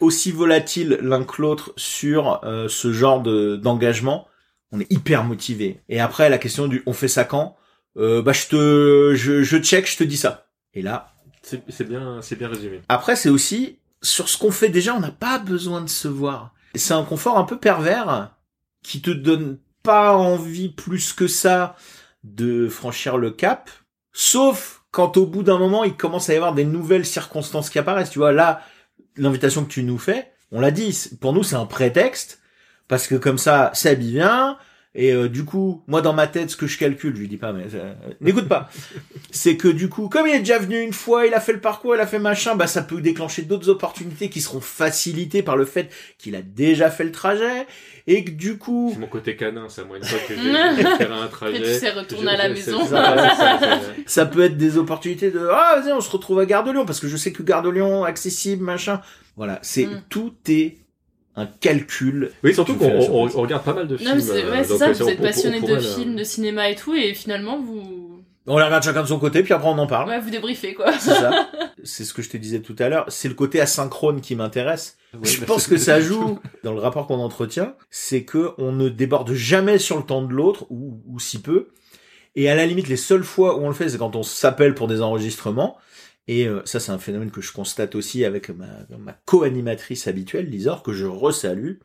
[0.00, 4.28] aussi volatile l'un que l'autre sur euh, ce genre de d'engagement.
[4.70, 5.80] On est hyper motivé.
[5.88, 7.56] Et après la question du on fait ça quand
[7.96, 10.46] euh, Bah je te je, je check, je te dis ça.
[10.74, 12.80] Et là, C'est c'est bien, c'est bien résumé.
[12.88, 16.52] Après, c'est aussi sur ce qu'on fait déjà, on n'a pas besoin de se voir.
[16.74, 18.34] C'est un confort un peu pervers
[18.82, 21.76] qui te donne pas envie plus que ça
[22.24, 23.70] de franchir le cap,
[24.12, 27.80] sauf quand au bout d'un moment il commence à y avoir des nouvelles circonstances qui
[27.80, 28.10] apparaissent.
[28.10, 28.62] Tu vois, là,
[29.16, 32.40] l'invitation que tu nous fais, on l'a dit, pour nous c'est un prétexte
[32.86, 34.58] parce que comme ça, ça vient.
[34.94, 37.38] Et euh, du coup, moi dans ma tête, ce que je calcule, je lui dis
[37.38, 38.68] pas, mais euh, n'écoute pas,
[39.30, 41.60] c'est que du coup, comme il est déjà venu une fois, il a fait le
[41.60, 45.56] parcours, il a fait machin, bah ça peut déclencher d'autres opportunités qui seront facilitées par
[45.56, 47.66] le fait qu'il a déjà fait le trajet
[48.06, 51.10] et que du coup, C'est mon côté canin, ça, moi, une fois que j'ai fait
[51.10, 51.56] un trajet.
[51.56, 52.84] Et tu sais retourner à la maison.
[52.84, 53.16] ça.
[54.06, 56.84] ça peut être des opportunités de ah vas-y on se retrouve à Gare de Lyon
[56.84, 59.00] parce que je sais que Gare de Lyon accessible machin
[59.36, 60.02] voilà c'est Mm.
[60.10, 60.76] tout est
[61.36, 64.10] un calcul Oui, surtout qu'on on, on regarde pas mal de films.
[64.10, 66.16] Non, mais c'est euh, ouais, c'est donc, ça, vous êtes on- on passionné de films,
[66.16, 68.22] de cinéma et tout, et finalement vous.
[68.46, 70.08] on les regarde chacun de son côté puis après on en parle.
[70.08, 70.92] Ouais, vous débriefez quoi.
[70.98, 71.48] c'est ça.
[71.84, 73.06] C'est ce que je te disais tout à l'heure.
[73.08, 74.96] C'est le côté asynchrone qui m'intéresse.
[75.14, 78.70] Ouais, je bah, pense que ça joue dans le rapport qu'on entretient c'est que on
[78.72, 81.68] ne déborde jamais sur le temps de l'autre ou, ou si peu.
[82.36, 84.74] Et à la limite les seules fois où on le fait c'est quand on s'appelle
[84.74, 85.76] pour des enregistrements
[86.28, 88.66] et euh, ça c'est un phénomène que je constate aussi avec ma,
[88.98, 91.78] ma co-animatrice habituelle Lisor que je resalue.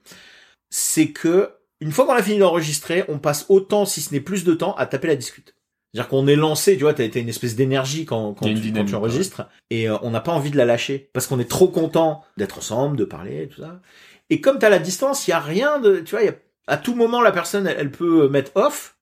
[0.69, 4.43] C'est que une fois qu'on a fini d'enregistrer on passe autant si ce n'est plus
[4.43, 5.53] de temps à taper la discute.
[5.93, 8.59] C'est-à-dire qu'on est lancé, tu vois, t'as été une espèce d'énergie quand, quand, tu, quand
[8.59, 11.49] dynamique, tu enregistres, et euh, on n'a pas envie de la lâcher, parce qu'on est
[11.49, 13.81] trop content d'être ensemble, de parler, et tout ça.
[14.29, 16.35] Et comme t'as la distance, il y a rien de, tu vois, y a,
[16.67, 18.97] à tout moment la personne, elle, elle peut mettre off,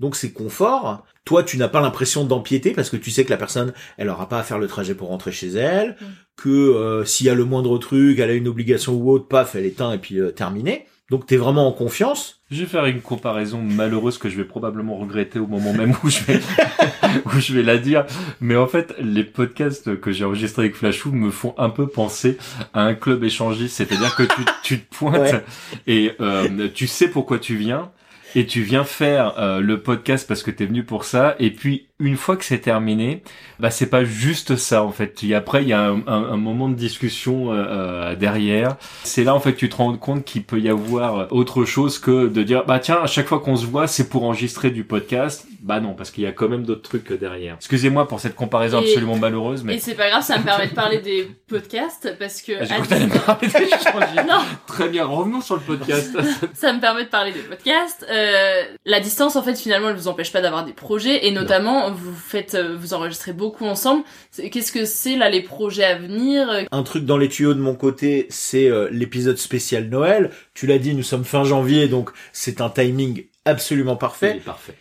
[0.00, 1.04] donc c'est confort.
[1.24, 4.28] Toi, tu n'as pas l'impression d'empiéter parce que tu sais que la personne, elle aura
[4.28, 6.04] pas à faire le trajet pour rentrer chez elle, Mm.
[6.36, 9.54] que euh, s'il y a le moindre truc, elle a une obligation ou autre, paf,
[9.54, 10.86] elle éteint et puis euh, terminé.
[11.10, 12.40] Donc t'es vraiment en confiance.
[12.50, 16.08] Je vais faire une comparaison malheureuse que je vais probablement regretter au moment même où
[16.10, 16.40] je vais,
[17.26, 18.04] où je vais la dire.
[18.42, 22.36] Mais en fait, les podcasts que j'ai enregistrés avec Flashou me font un peu penser
[22.74, 23.76] à un club échangiste.
[23.76, 25.44] C'est-à-dire que tu, tu te pointes Ouais.
[25.86, 27.90] et euh, tu sais pourquoi tu viens.
[28.34, 31.36] Et tu viens faire euh, le podcast parce que t'es venu pour ça.
[31.38, 33.22] Et puis une fois que c'est terminé,
[33.58, 35.22] bah c'est pas juste ça en fait.
[35.24, 38.76] Et après il y a un, un- un moment de discussion euh, euh, derrière.
[39.04, 41.98] C'est là en fait que tu te rends compte qu'il peut y avoir autre chose
[41.98, 44.84] que de dire bah tiens à chaque fois qu'on se voit c'est pour enregistrer du
[44.84, 45.46] podcast.
[45.60, 47.54] Bah non parce qu'il y a quand même d'autres trucs derrière.
[47.56, 50.68] Excusez-moi pour cette comparaison Et- absolument malheureuse mais Et c'est pas grave, ça me permet
[50.68, 52.52] de parler des podcasts parce que.
[52.60, 54.26] Ah, à que.
[54.26, 54.38] Non.
[54.66, 56.16] Très bien revenons sur le podcast.
[56.54, 58.06] ça me permet de parler des podcasts.
[58.10, 61.87] Euh, la distance, en fait, finalement, elle vous empêche pas d'avoir des projets, et notamment,
[61.90, 64.04] vous faites, euh, vous enregistrez beaucoup ensemble.
[64.50, 67.74] Qu'est-ce que c'est là les projets à venir Un truc dans les tuyaux de mon
[67.74, 70.30] côté, c'est euh, l'épisode spécial Noël.
[70.54, 74.32] Tu l'as dit, nous sommes fin janvier, donc c'est un timing absolument parfait.
[74.34, 74.74] Il est parfait.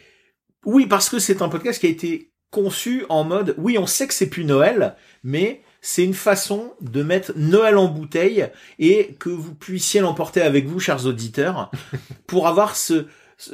[0.66, 4.08] Oui, parce que c'est un podcast qui a été conçu en mode, oui, on sait
[4.08, 8.48] que c'est plus Noël, mais c'est une façon de mettre Noël en bouteille
[8.80, 11.72] et que vous puissiez l'emporter avec vous, chers auditeurs,
[12.28, 13.06] pour avoir ce, ce-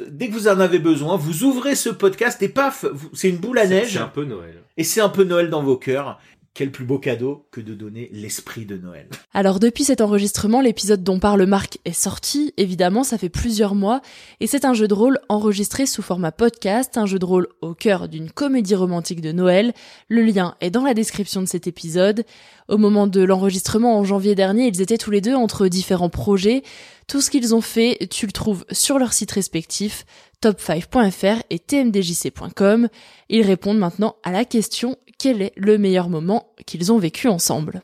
[0.08, 3.58] dès que vous en avez besoin, vous ouvrez ce podcast et paf, c'est une boule
[3.58, 4.62] à neige c'est un peu Noël.
[4.76, 6.18] et c'est un peu Noël dans vos cœurs.
[6.54, 9.08] Quel plus beau cadeau que de donner l'esprit de Noël.
[9.32, 14.02] Alors depuis cet enregistrement, l'épisode dont parle Marc est sorti, évidemment ça fait plusieurs mois,
[14.38, 17.74] et c'est un jeu de rôle enregistré sous format podcast, un jeu de rôle au
[17.74, 19.74] cœur d'une comédie romantique de Noël.
[20.08, 22.24] Le lien est dans la description de cet épisode.
[22.68, 26.62] Au moment de l'enregistrement en janvier dernier, ils étaient tous les deux entre différents projets.
[27.08, 30.06] Tout ce qu'ils ont fait, tu le trouves sur leur site respectif,
[30.42, 32.88] top5.fr et tmdjc.com.
[33.28, 37.80] Ils répondent maintenant à la question quel est le meilleur moment qu'ils ont vécu ensemble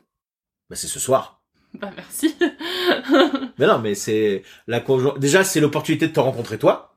[0.69, 1.41] Bah, c'est ce soir.
[1.73, 2.35] Bah merci.
[3.57, 6.93] Mais non, mais c'est la conjoint- déjà c'est l'opportunité de te rencontrer toi.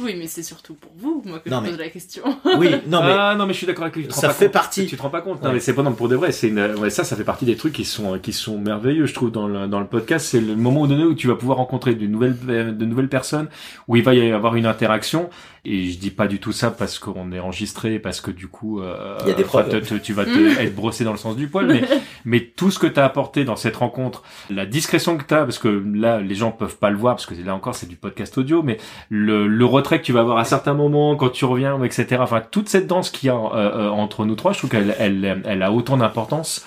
[0.00, 2.22] oui, mais c'est surtout pour vous, moi, que Non, je mais- pose la question.
[2.56, 4.06] Oui, non mais Ah non mais je suis d'accord avec lui.
[4.10, 4.52] Ça fait compte.
[4.54, 4.86] partie.
[4.86, 5.42] Tu te rends pas compte.
[5.42, 5.54] Non Ouais.
[5.54, 6.32] mais c'est pas non pour de vrai.
[6.32, 6.60] C'est une...
[6.76, 9.46] ouais, ça ça fait partie des trucs qui sont qui sont merveilleux je trouve dans
[9.46, 10.26] le dans le podcast.
[10.26, 12.36] C'est le moment donné où tu vas pouvoir rencontrer de nouvelles
[12.76, 13.48] de nouvelles personnes
[13.88, 15.30] où il va y avoir une interaction.
[15.64, 18.80] Et je dis pas du tout ça parce qu'on est enregistré parce que du coup
[18.80, 19.86] euh, Il y a des enfin, preuves.
[19.86, 21.66] te- tu vas te, être brossé dans le sens du poil.
[21.66, 21.82] Mais
[22.24, 25.68] mais tout ce que t'as apporté dans cette rencontre, la discrétion que t'as parce que
[25.68, 28.62] là les gens peuvent pas le voir parce que là encore c'est du podcast audio,
[28.62, 28.78] mais
[29.10, 32.18] le, le retrait que tu vas avoir à certains moments quand tu reviens, etc.
[32.20, 34.94] Enfin, toute cette danse qu'il y a euh, euh, entre nous trois, je trouve qu'elle
[34.98, 36.64] elle, elle a autant d'importance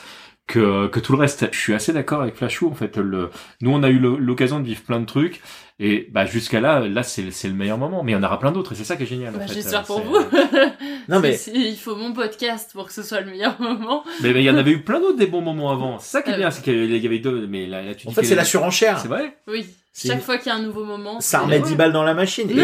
[0.47, 1.47] que, que tout le reste.
[1.51, 2.97] Je suis assez d'accord avec Flashou, en fait.
[2.97, 3.29] Le,
[3.61, 5.41] nous, on a eu l'occasion de vivre plein de trucs.
[5.79, 8.03] Et bah, jusqu'à là, là, c'est le meilleur moment.
[8.03, 9.33] Mais il y en aura plein d'autres et c'est ça qui est génial.
[9.33, 9.45] Bah.
[9.47, 10.17] J'espère Euh, pour c'est- vous.
[11.09, 14.03] Non, mais- Il faut mon podcast pour que ce soit le meilleur moment.
[14.21, 15.97] Mais mais il y en avait eu plein d'autres des bons moments avant.
[15.99, 16.37] C'est ça qui est Euh.
[16.37, 17.47] bien, c'est qu'il y avait deux.
[17.47, 18.99] Mais là, là tu en dis fait c'est la surenchère.
[18.99, 19.37] C'est vrai.
[19.47, 19.65] Oui,
[19.95, 21.19] chaque fois qu'il y a un nouveau moment.
[21.19, 21.67] Ça remet Ouais.
[21.67, 22.49] 10 balles dans la machine.
[22.51, 22.63] Et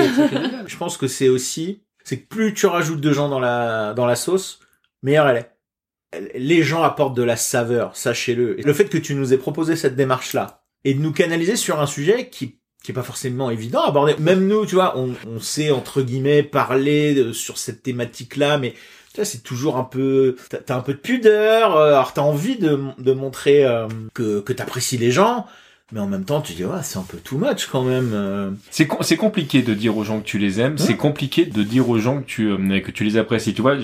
[0.68, 4.06] je pense que c'est aussi, c'est que plus tu rajoutes de gens dans la, dans
[4.06, 4.60] la sauce,
[5.02, 5.52] meilleure elle est.
[6.36, 8.56] Les gens apportent de la saveur, sachez-le.
[8.56, 11.86] Le fait que tu nous aies proposé cette démarche-là, et de nous canaliser sur un
[11.88, 14.16] sujet qui, qui est pas forcément évident à aborder.
[14.20, 18.74] Même nous, tu vois, on, on sait entre guillemets parler de- sur cette thématique-là, mais
[19.24, 21.76] c'est toujours un peu, t'as t'as un peu de pudeur.
[21.76, 25.48] euh, Alors t'as envie de, de montrer euh, que que t'apprécies les gens,
[25.92, 28.12] mais en même temps, tu dis ouais, c'est un peu too much quand même.
[28.14, 28.52] euh.
[28.72, 30.78] C'est com- c'est compliqué de dire aux gens que tu les aimes.
[30.78, 33.54] C'est compliqué de dire aux gens que tu euh, que tu les apprécies.
[33.54, 33.76] Tu vois,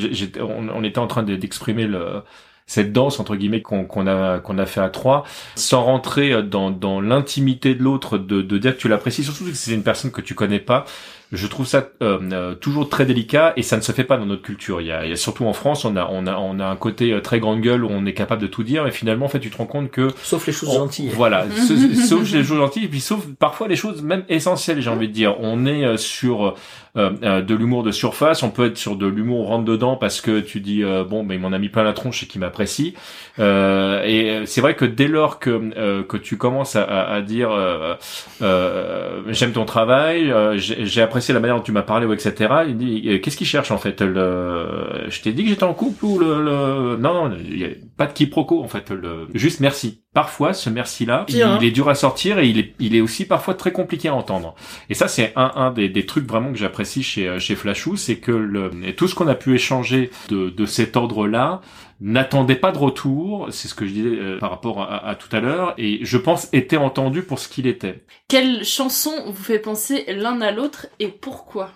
[0.41, 2.21] on, on était en train de- d'exprimer le
[2.65, 5.25] cette danse entre guillemets qu'on a qu'on a fait à trois,
[5.55, 9.23] sans rentrer dans dans l'intimité de l'autre, de de dire que tu l'apprécies.
[9.23, 10.85] Surtout que c'est une personne que tu connais pas.
[11.33, 14.25] Je trouve ça euh, euh, toujours très délicat et ça ne se fait pas dans
[14.25, 14.79] notre culture.
[14.81, 16.65] Il y a, il y a surtout en France, on a on a on a
[16.65, 19.25] un côté euh, très grande gueule où on est capable de tout dire, et finalement
[19.25, 21.09] en fait tu te rends compte que Sauf les choses on- gentilles.
[21.13, 24.89] Voilà, sa- sauf les choses gentilles, et puis sauf parfois les choses même essentielles, j'ai
[24.89, 25.35] envie de dire.
[25.39, 26.55] On est euh, sur
[26.95, 30.21] euh, euh, de l'humour de surface, on peut être sur de l'humour rentre dedans parce
[30.21, 32.41] que tu dis euh, bon, mais il m'en a mis plein la tronche et qu'il
[32.41, 32.93] m'apprécie.
[33.39, 37.21] Euh, et c'est vrai que dès lors que euh, que tu commences à, à, à
[37.21, 37.95] dire euh,
[38.43, 42.13] euh, j'aime ton travail, euh, j'ai j'ai apprécié la manière dont tu m'as parlé, ou
[42.13, 42.53] etc.
[42.67, 45.05] Il dit euh, qu'est-ce qu'il cherche en fait le...
[45.07, 46.97] Je t'ai dit que j'étais en couple ou le, le...
[46.97, 48.91] non non, il y a pas de quiproquo en fait.
[48.91, 49.27] Le...
[49.33, 50.01] Juste merci.
[50.13, 51.57] Parfois ce merci là, il, hein.
[51.59, 54.13] il est dur à sortir et il est il est aussi parfois très compliqué à
[54.13, 54.53] entendre.
[54.89, 57.95] Et ça c'est un un des, des trucs vraiment que j'apprécie chez euh, chez Flashou,
[57.95, 61.61] c'est que le tout ce qu'on a pu échanger de de cet ordre là
[62.03, 65.33] n'attendait pas de retour, c'est ce que je disais euh, par rapport à, à tout
[65.33, 68.03] à l'heure, et je pense était entendu pour ce qu'il était.
[68.27, 71.71] Quelle chanson vous fait penser l'un à l'autre et pourquoi?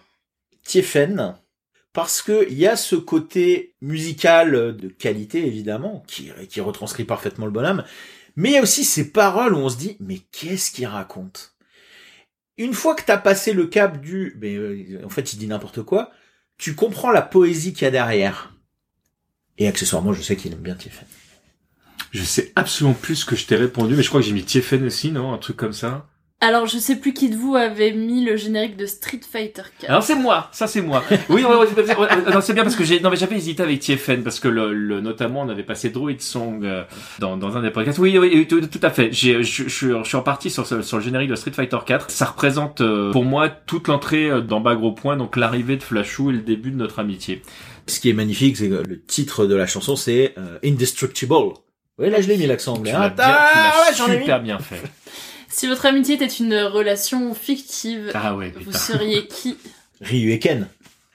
[0.63, 1.35] Tiefen,
[1.93, 7.45] parce que il y a ce côté musical de qualité évidemment qui, qui retranscrit parfaitement
[7.45, 7.85] le bonhomme,
[8.35, 11.55] mais il y a aussi ces paroles où on se dit mais qu'est-ce qu'il raconte?
[12.57, 15.83] Une fois que t'as passé le cap du mais euh, en fait il dit n'importe
[15.83, 16.11] quoi,
[16.57, 18.56] tu comprends la poésie qu'il y a derrière.
[19.57, 21.05] Et accessoirement, je sais qu'il aime bien Tiefen.
[22.11, 24.43] Je sais absolument plus ce que je t'ai répondu, mais je crois que j'ai mis
[24.43, 25.33] Tiefen aussi, non?
[25.33, 26.05] Un truc comme ça.
[26.39, 29.89] Alors, je sais plus qui de vous avait mis le générique de Street Fighter 4.
[29.89, 31.03] Alors c'est moi, ça c'est moi.
[31.29, 34.21] Oui, ouais, ouais, c'est- ouais, bien parce que j'ai, non mais j'avais hésité avec TFN
[34.21, 36.83] parce que le, le- notamment on avait passé Druid Song euh,
[37.17, 37.97] dans, dans un des podcasts.
[37.97, 39.11] Oui, oui, oui, tout, tout à fait.
[39.11, 41.79] J'ai, je, je, suis- je suis reparti sur, ce- sur le générique de Street Fighter
[41.83, 42.11] 4.
[42.11, 45.81] Ça représente euh, pour moi toute l'entrée euh, dans Bas Gros Point, donc l'arrivée de
[45.83, 47.41] Flashou et le début de notre amitié.
[47.87, 51.53] Ce qui est magnifique, c'est que le titre de la chanson, c'est euh, Indestructible.
[51.99, 52.91] Oui, là je l'ai mis l'accent anglais.
[52.91, 53.13] Hein.
[53.17, 54.19] Ah, ouais, j'en ai mis.
[54.23, 54.81] super bien fait.
[55.49, 59.57] Si votre amitié était une relation fictive, Ah ouais, vous seriez qui
[60.01, 60.67] Ryu et Ken.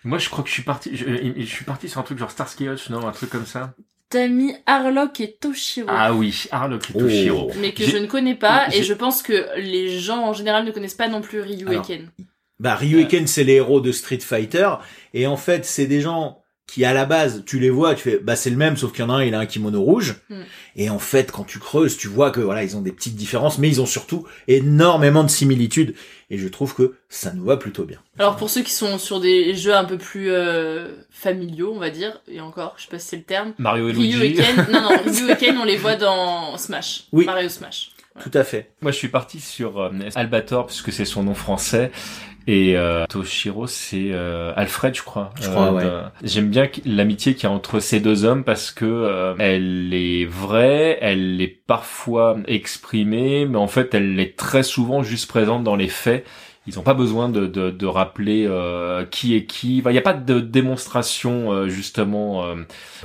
[0.04, 1.04] Moi je crois que je suis parti, je,
[1.36, 3.74] je suis parti sur un truc genre Starsky Hutch, non, un truc comme ça.
[4.08, 5.86] T'as mis Harlock et Toshiro.
[5.92, 6.98] Ah oui, Harlock et Oh.
[7.00, 7.52] Toshiro.
[7.60, 10.70] Mais que je ne connais pas, et je pense que les gens en général ne
[10.72, 12.10] connaissent pas non plus Ryu Alors, et Ken.
[12.58, 14.70] Bah, Ryu et Ken, c'est les héros de Street Fighter.
[15.14, 16.41] Et en fait, c'est des gens
[16.72, 19.04] qui, à la base, tu les vois, tu fais, bah, c'est le même, sauf qu'il
[19.04, 20.14] y en a un, il a un kimono rouge.
[20.30, 20.40] Mm.
[20.76, 23.58] Et en fait, quand tu creuses, tu vois que, voilà, ils ont des petites différences,
[23.58, 25.94] mais ils ont surtout énormément de similitudes.
[26.30, 27.98] Et je trouve que ça nous va plutôt bien.
[28.18, 31.90] Alors pour ceux qui sont sur des jeux un peu plus euh, familiaux, on va
[31.90, 33.52] dire, et encore, je sais pas si c'est le terme.
[33.58, 34.42] Mario et Ryu et Luigi.
[34.42, 37.04] Ken, non non, Ryu et Ken, on les voit dans Smash.
[37.12, 37.26] Oui.
[37.26, 37.90] Mario Smash.
[38.20, 38.70] Tout à fait.
[38.82, 41.90] Moi, je suis parti sur euh, Albator puisque c'est son nom français.
[42.46, 45.30] Et euh, Toshiro, c'est euh, Alfred, je crois.
[45.40, 45.84] Je crois, ouais.
[45.84, 49.94] de- J'aime bien l'amitié qu'il y a entre ces deux hommes parce que euh, elle
[49.94, 55.62] est vraie, elle est parfois exprimée, mais en fait, elle est très souvent juste présente
[55.64, 56.24] dans les faits.
[56.68, 59.78] Ils n'ont pas besoin de, de, de rappeler euh, qui est qui.
[59.80, 62.54] Enfin, Il n'y a pas de démonstration euh, justement euh,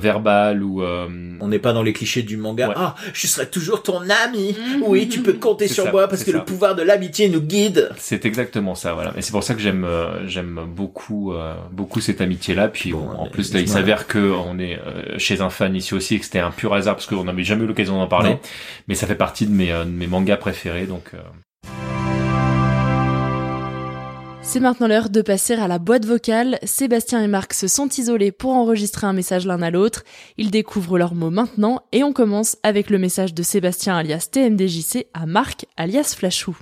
[0.00, 0.82] verbale ou.
[0.82, 1.08] euh,
[1.40, 2.68] On n'est pas dans les clichés du manga.
[2.68, 2.74] Ouais.
[2.76, 4.54] Ah, je serai toujours ton ami.
[4.56, 4.82] Mhm.
[4.86, 6.38] Oui, tu peux compter sur ça, moi parce que ça.
[6.38, 7.90] le pouvoir de l'amitié nous guide.
[7.96, 9.12] C'est exactement ça, voilà.
[9.16, 12.68] Et c'est pour ça que j'aime euh, j'aime beaucoup euh, beaucoup cette amitié-là.
[12.68, 15.94] Puis Bon, en plus, là, il s'avère que on est euh, chez un fan ici
[15.94, 18.30] aussi et que c'était un pur hasard parce qu'on n'avait jamais eu l'occasion d'en parler.
[18.30, 18.40] Non.
[18.86, 21.10] Mais ça fait partie de mes euh, de mes mangas préférés, donc.
[24.50, 26.58] C'est maintenant l'heure de passer à la boîte vocale.
[26.62, 30.04] Sébastien et Marc se sont isolés pour enregistrer un message l'un à l'autre.
[30.38, 35.08] Ils découvrent leurs mots maintenant et on commence avec le message de Sébastien alias TMDJC
[35.12, 36.56] à Marc alias Flashou.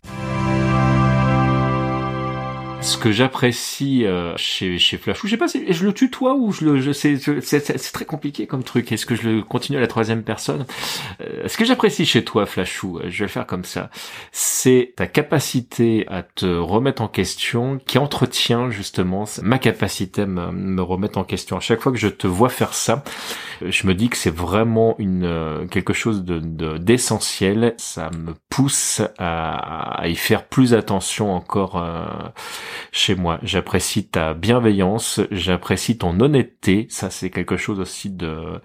[2.86, 6.52] Ce que j'apprécie euh, chez chez Flashou, je sais pas si je le tutoie ou
[6.52, 8.92] je le je c'est c'est très compliqué comme truc.
[8.92, 10.66] Est-ce que je le continue à la troisième personne?
[11.20, 13.90] Euh, Ce que j'apprécie chez toi, Flashou, euh, je vais le faire comme ça,
[14.30, 20.52] c'est ta capacité à te remettre en question, qui entretient justement ma capacité à me,
[20.52, 21.56] me remettre en question.
[21.56, 23.02] À chaque fois que je te vois faire ça,
[23.62, 27.74] je me dis que c'est vraiment une quelque chose de- d'essentiel.
[27.78, 31.78] Ça me pousse à, à y faire plus attention encore.
[31.78, 32.06] euh,
[32.92, 33.38] chez moi.
[33.42, 36.86] J'apprécie ta bienveillance, j'apprécie ton honnêteté.
[36.90, 38.60] Ça, c'est quelque chose aussi de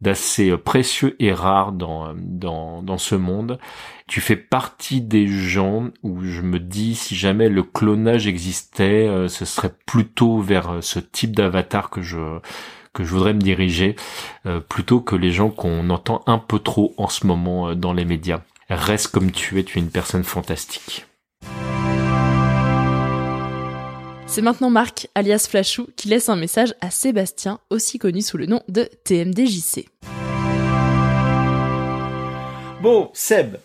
[0.00, 3.58] d'assez précieux et rare dans dans dans ce monde.
[4.06, 9.28] Tu fais partie des gens où je me dis si jamais le clonage existait, euh,
[9.28, 12.40] ce serait plutôt vers ce type d'avatar que je
[12.92, 13.96] que je voudrais me diriger,
[14.46, 17.92] euh, plutôt que les gens qu'on entend un peu trop en ce moment euh, dans
[17.92, 18.40] les médias.
[18.68, 21.06] Reste comme tu es, tu es une personne fantastique.
[24.32, 28.46] C'est maintenant Marc, alias Flashou, qui laisse un message à Sébastien, aussi connu sous le
[28.46, 29.88] nom de TMDJC.
[32.80, 33.56] Bon, Seb,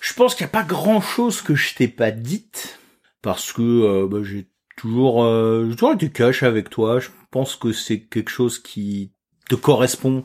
[0.00, 2.78] je pense qu'il n'y a pas grand chose que je t'ai pas dite,
[3.20, 4.46] parce que euh, bah, j'ai
[4.76, 7.00] toujours, euh, toujours été cash avec toi.
[7.00, 9.10] Je pense que c'est quelque chose qui
[9.48, 10.22] te correspond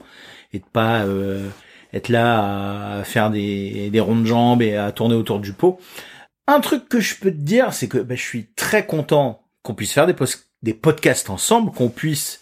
[0.54, 1.50] et de pas euh,
[1.92, 5.80] être là à faire des, des ronds de jambes et à tourner autour du pot.
[6.46, 9.74] Un truc que je peux te dire, c'est que bah, je suis très content qu'on
[9.76, 10.16] puisse faire des,
[10.64, 12.42] des podcasts ensemble, qu'on puisse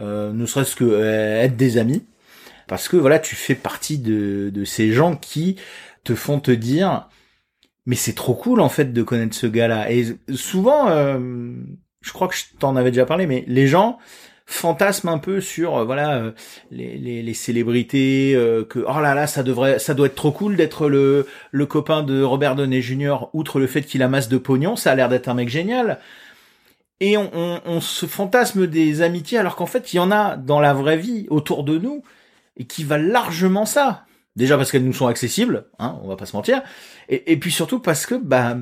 [0.00, 2.04] euh, ne serait-ce que euh, être des amis,
[2.66, 5.56] parce que voilà, tu fais partie de, de ces gens qui
[6.04, 7.08] te font te dire,
[7.86, 9.90] mais c'est trop cool en fait de connaître ce gars-là.
[9.90, 11.18] Et souvent, euh,
[12.00, 13.98] je crois que je t'en avais déjà parlé, mais les gens
[14.46, 16.32] fantasment un peu sur euh, voilà euh,
[16.70, 18.32] les, les, les, célébrités
[18.68, 22.02] que oh là là ça devrait ça doit être trop cool d'être le le copain
[22.02, 23.28] de Robert Downey Jr.
[23.32, 26.00] outre le fait qu'il amasse de pognon ça a l'air d'être un mec génial
[27.00, 30.36] et on, on, on, se fantasme des amitiés alors qu'en fait il y en a
[30.36, 32.02] dans la vraie vie autour de nous
[32.56, 34.04] et qui valent largement ça.
[34.36, 36.62] Déjà parce qu'elles nous sont accessibles hein on va pas se mentir.
[37.08, 38.56] Et, puis surtout parce que bah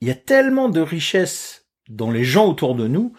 [0.00, 3.14] il y a tellement de richesses dans les gens autour de nous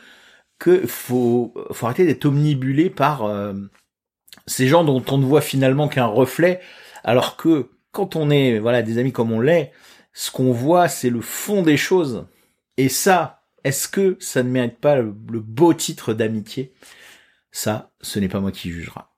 [0.59, 3.53] que faut faut arrêter d'être omnibulé par euh,
[4.45, 6.59] ces gens dont on ne voit finalement qu'un reflet,
[7.03, 9.71] alors que quand on est voilà des amis comme on l'est,
[10.13, 12.27] ce qu'on voit c'est le fond des choses.
[12.77, 16.73] Et ça, est-ce que ça ne mérite pas le, le beau titre d'amitié?
[17.51, 19.09] Ça, ce n'est pas moi qui jugera.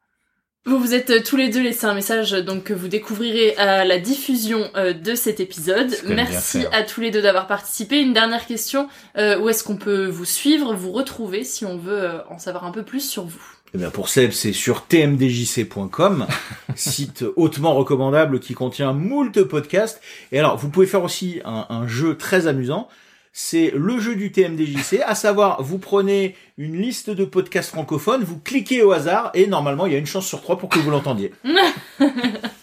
[0.65, 3.83] Vous vous êtes euh, tous les deux laissé un message donc que vous découvrirez à
[3.83, 5.91] la diffusion euh, de cet épisode.
[6.05, 7.99] Merci à tous les deux d'avoir participé.
[7.99, 8.87] Une dernière question
[9.17, 12.63] euh, où est-ce qu'on peut vous suivre, vous retrouver si on veut euh, en savoir
[12.65, 13.41] un peu plus sur vous?
[13.73, 16.27] Eh bien pour Seb, c'est sur tmdjc.com,
[16.75, 19.99] site hautement recommandable qui contient moult podcasts.
[20.31, 22.87] Et alors, vous pouvez faire aussi un, un jeu très amusant
[23.33, 28.37] c'est le jeu du TMDJC, à savoir vous prenez une liste de podcasts francophones, vous
[28.37, 30.91] cliquez au hasard et normalement il y a une chance sur trois pour que vous
[30.91, 31.31] l'entendiez.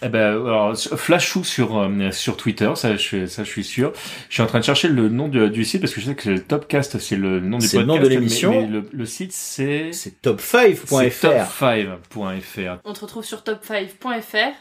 [0.03, 3.93] eh ben alors Flashou sur euh, sur Twitter, ça je ça je suis sûr.
[4.29, 6.15] Je suis en train de chercher le nom du, du site parce que je sais
[6.15, 7.71] que le Topcast c'est le nom du podcast.
[7.71, 8.51] C'est le nom de l'émission.
[8.51, 11.47] Mais, le, le, site c'est c'est top5.fr.
[11.59, 12.79] top5.fr.
[12.85, 14.53] On te retrouve sur top5.fr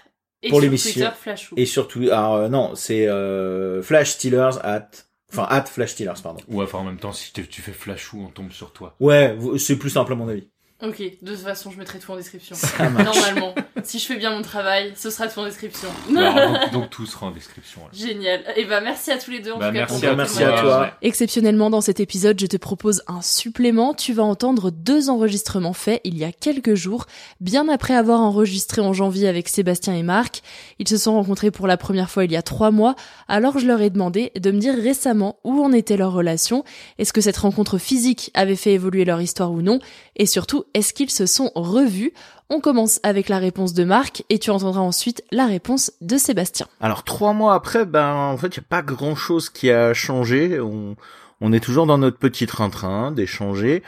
[0.44, 1.56] et pour sur l'émission Twitter Flashou.
[1.58, 4.90] et surtout alors euh, non c'est euh, Flash Steelers at
[5.32, 6.40] Enfin, at Flash Steelers, pardon.
[6.48, 8.96] Ouais, enfin, en même temps, si tu fais Flashou, on tombe sur toi.
[9.00, 10.48] Ouais, c'est plus simple à mon avis.
[10.84, 12.56] Ok, de toute façon, je mettrai tout en description.
[12.56, 13.04] Ça marche.
[13.04, 15.88] Normalement, si je fais bien mon travail, ce sera tout en description.
[16.16, 17.82] Alors, donc, donc, tout sera en description.
[17.82, 17.94] alors.
[17.96, 18.44] Génial.
[18.56, 20.62] Et bah merci à tous les deux en Bah, tout cas merci à merci à
[20.62, 20.92] toi.
[21.02, 23.96] Exceptionnellement, dans cet épisode, je te propose un supplément.
[23.96, 27.08] Tu vas entendre deux enregistrements faits il y a quelques jours,
[27.42, 30.44] bien après avoir enregistré en janvier avec Sébastien et Marc.
[30.78, 32.94] Ils se sont rencontrés pour la première fois il y a trois mois,
[33.28, 36.64] alors je leur ai demandé de me dire récemment où en était leur relation,
[37.00, 39.80] est-ce que cette rencontre physique avait fait évoluer leur histoire ou non,
[40.16, 42.14] et surtout, est-ce qu'ils se sont revus?
[42.50, 46.68] On commence avec la réponse de Marc, et tu entendras ensuite la réponse de Sébastien.
[46.80, 49.94] Alors trois mois après, ben en fait, il y a pas grand chose qui a
[49.94, 50.60] changé.
[50.60, 50.96] On,
[51.42, 53.84] on est toujours dans notre petit train-train d'échanger.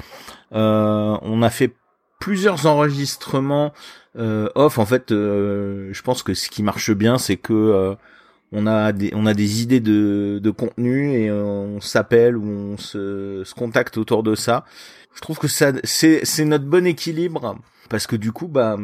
[0.53, 1.73] Euh, on a fait
[2.19, 3.71] plusieurs enregistrements
[4.17, 4.77] euh, off.
[4.77, 7.95] En fait, euh, je pense que ce qui marche bien, c'est que euh,
[8.51, 12.73] on a des on a des idées de, de contenu et euh, on s'appelle ou
[12.73, 14.65] on se, se contacte autour de ça.
[15.16, 17.57] Je trouve que ça c'est c'est notre bon équilibre
[17.89, 18.78] parce que du coup bah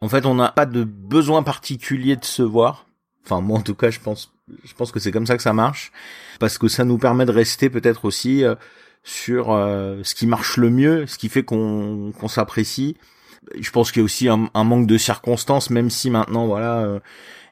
[0.00, 2.86] en fait on n'a pas de besoin particulier de se voir.
[3.24, 4.32] Enfin moi en tout cas je pense
[4.64, 5.92] je pense que c'est comme ça que ça marche
[6.40, 8.54] parce que ça nous permet de rester peut-être aussi euh,
[9.02, 12.96] sur euh, ce qui marche le mieux, ce qui fait qu'on qu'on s'apprécie.
[13.58, 16.80] Je pense qu'il y a aussi un, un manque de circonstances, même si maintenant voilà
[16.80, 17.00] euh,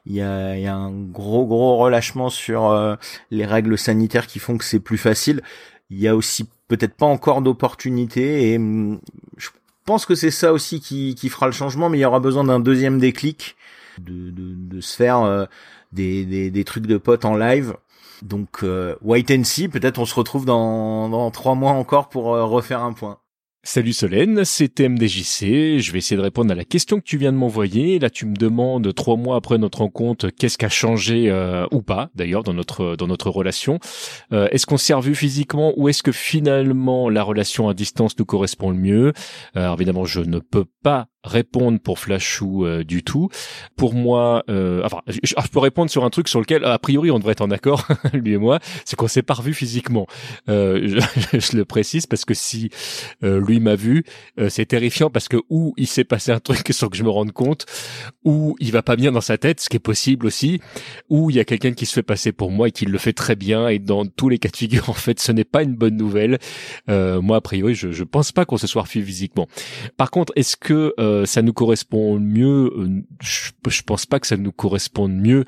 [0.05, 2.95] il y a, il y a un gros gros relâchement sur euh,
[3.29, 5.41] les règles sanitaires qui font que c'est plus facile.
[5.89, 8.99] Il y a aussi peut-être pas encore d'opportunités et hum,
[9.37, 9.49] je
[9.85, 12.43] pense que c'est ça aussi qui, qui fera le changement, mais il y aura besoin
[12.43, 13.55] d'un deuxième déclic,
[13.99, 15.45] de, de, de se faire euh,
[15.93, 17.75] des, des, des trucs de potes en live.
[18.21, 22.33] Donc euh, wait and see, peut-être on se retrouve dans, dans trois mois encore pour
[22.33, 23.19] euh, refaire un point.
[23.69, 25.79] Salut Solène, c'est MDJC.
[25.79, 27.99] Je vais essayer de répondre à la question que tu viens de m'envoyer.
[27.99, 31.81] Là, tu me demandes trois mois après notre rencontre, qu'est-ce qui a changé euh, ou
[31.81, 33.79] pas, d'ailleurs, dans notre dans notre relation.
[34.31, 38.23] Euh, est-ce qu'on s'est revu physiquement ou est-ce que finalement la relation à distance nous
[38.23, 39.07] correspond le mieux?
[39.57, 43.29] Euh, Alors évidemment, je ne peux pas répondre pour Flashou euh, du tout.
[43.75, 47.19] Pour moi, euh, enfin, je, peux répondre sur un truc sur lequel, a priori, on
[47.19, 50.07] devrait être en accord, lui et moi, c'est qu'on s'est pas revu physiquement.
[50.49, 50.99] Euh,
[51.33, 52.69] je, le précise parce que si
[53.21, 54.03] lui m'a vu,
[54.49, 57.31] c'est terrifiant parce que ou il s'est passé un truc sans que je me rende
[57.31, 57.65] compte,
[58.23, 60.61] ou il va pas bien dans sa tête, ce qui est possible aussi,
[61.09, 63.13] ou il y a quelqu'un qui se fait passer pour moi et qui le fait
[63.13, 65.75] très bien et dans tous les cas de figure, en fait, ce n'est pas une
[65.75, 66.39] bonne nouvelle.
[66.87, 69.47] Moi, a priori, je, je pense pas qu'on se soit revu physiquement.
[69.97, 70.93] Par contre, est-ce que
[71.25, 72.71] ça nous correspond mieux
[73.21, 75.45] je, je pense pas que ça nous corresponde mieux.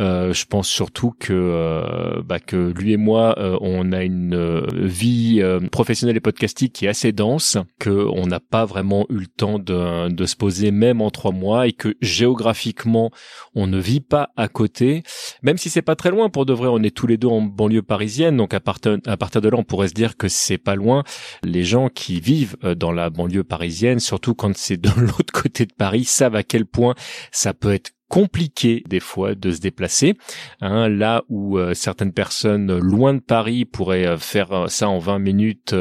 [0.00, 4.66] Euh, je pense surtout que euh, bah, que lui et moi, euh, on a une
[4.72, 9.26] vie professionnelle et podcastique qui est assez dense, que on n'a pas vraiment eu le
[9.26, 13.10] temps de, de se poser même en trois mois et que géographiquement
[13.54, 15.02] on ne vit pas à côté,
[15.42, 16.28] même si c'est pas très loin.
[16.28, 19.16] Pour de vrai, on est tous les deux en banlieue parisienne, donc à partir à
[19.16, 21.04] partir de là, on pourrait se dire que c'est pas loin.
[21.42, 25.72] Les gens qui vivent dans la banlieue parisienne, surtout quand c'est de l'autre côté de
[25.72, 26.94] Paris, savent à quel point
[27.30, 30.18] ça peut être compliqué des fois de se déplacer.
[30.60, 34.98] Hein, là où euh, certaines personnes loin de Paris pourraient euh, faire euh, ça en
[34.98, 35.74] 20 minutes,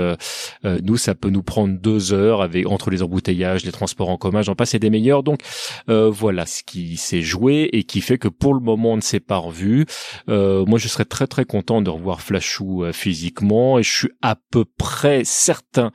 [0.64, 4.44] nous ça peut nous prendre deux heures avec entre les embouteillages, les transports en commun,
[4.44, 5.24] j'en passe et des meilleurs.
[5.24, 5.42] Donc
[5.88, 9.20] voilà ce qui s'est joué et qui fait que pour le moment on ne s'est
[9.20, 9.86] pas revu.
[10.28, 14.64] moi je serais très très content de revoir Flashou physiquement et je suis à peu
[14.64, 15.92] près certain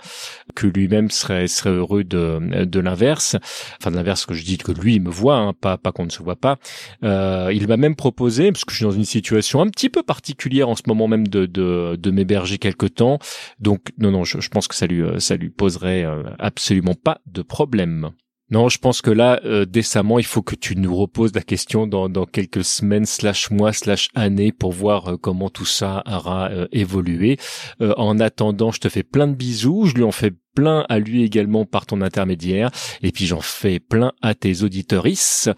[0.55, 3.37] que lui-même serait serait heureux de de l'inverse.
[3.80, 6.11] Enfin de l'inverse que je dis que lui me voit, hein, pas pas qu'on ne
[6.11, 6.59] se pas.
[7.05, 10.03] Euh, il m'a même proposé, parce que je suis dans une situation un petit peu
[10.03, 13.18] particulière en ce moment même, de, m'héberger quelque temps.
[13.61, 17.20] Donc non, non, je, pense que ça lui, euh, ça lui poserait euh, absolument pas
[17.27, 18.11] de problème.
[18.51, 22.27] Non, je pense que là, décemment, il faut que tu nous reposes la question dans,
[22.27, 27.39] quelques semaines, slash mois, slash années, pour voir comment tout ça aura évolué.
[27.81, 29.87] en attendant, je te fais plein de bisous.
[29.87, 32.70] Je lui en fais plein à lui également par ton intermédiaire.
[33.02, 35.48] Et puis j'en fais plein à tes auditorices.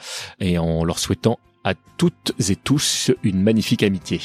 [0.40, 4.20] Et en leur souhaitant à toutes et tous une magnifique amitié.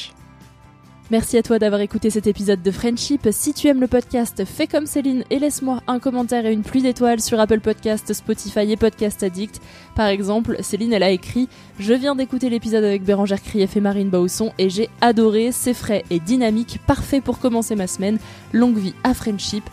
[1.10, 3.28] Merci à toi d'avoir écouté cet épisode de Friendship.
[3.30, 6.80] Si tu aimes le podcast, fais comme Céline et laisse-moi un commentaire et une pluie
[6.80, 9.60] d'étoiles sur Apple Podcast, Spotify et Podcast Addict.
[9.94, 14.08] Par exemple, Céline, elle a écrit Je viens d'écouter l'épisode avec Bérangère Krief et Marine
[14.08, 18.18] Bausson et j'ai adoré, c'est frais et dynamique, parfait pour commencer ma semaine.
[18.54, 19.64] Longue vie à Friendship.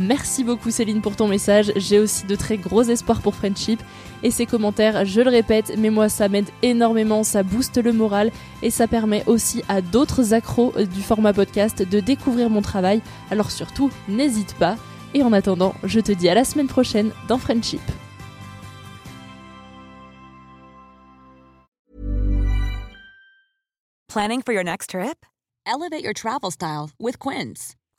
[0.00, 1.72] Merci beaucoup Céline pour ton message.
[1.76, 3.82] J'ai aussi de très gros espoirs pour Friendship.
[4.22, 8.32] Et ces commentaires, je le répète, mais moi ça m'aide énormément, ça booste le moral
[8.62, 13.02] et ça permet aussi à d'autres accros du format podcast de découvrir mon travail.
[13.30, 14.76] Alors surtout, n'hésite pas.
[15.12, 17.82] Et en attendant, je te dis à la semaine prochaine dans Friendship.
[24.08, 25.26] Planning for your next trip?
[25.66, 27.76] Elevate your travel style with Quince.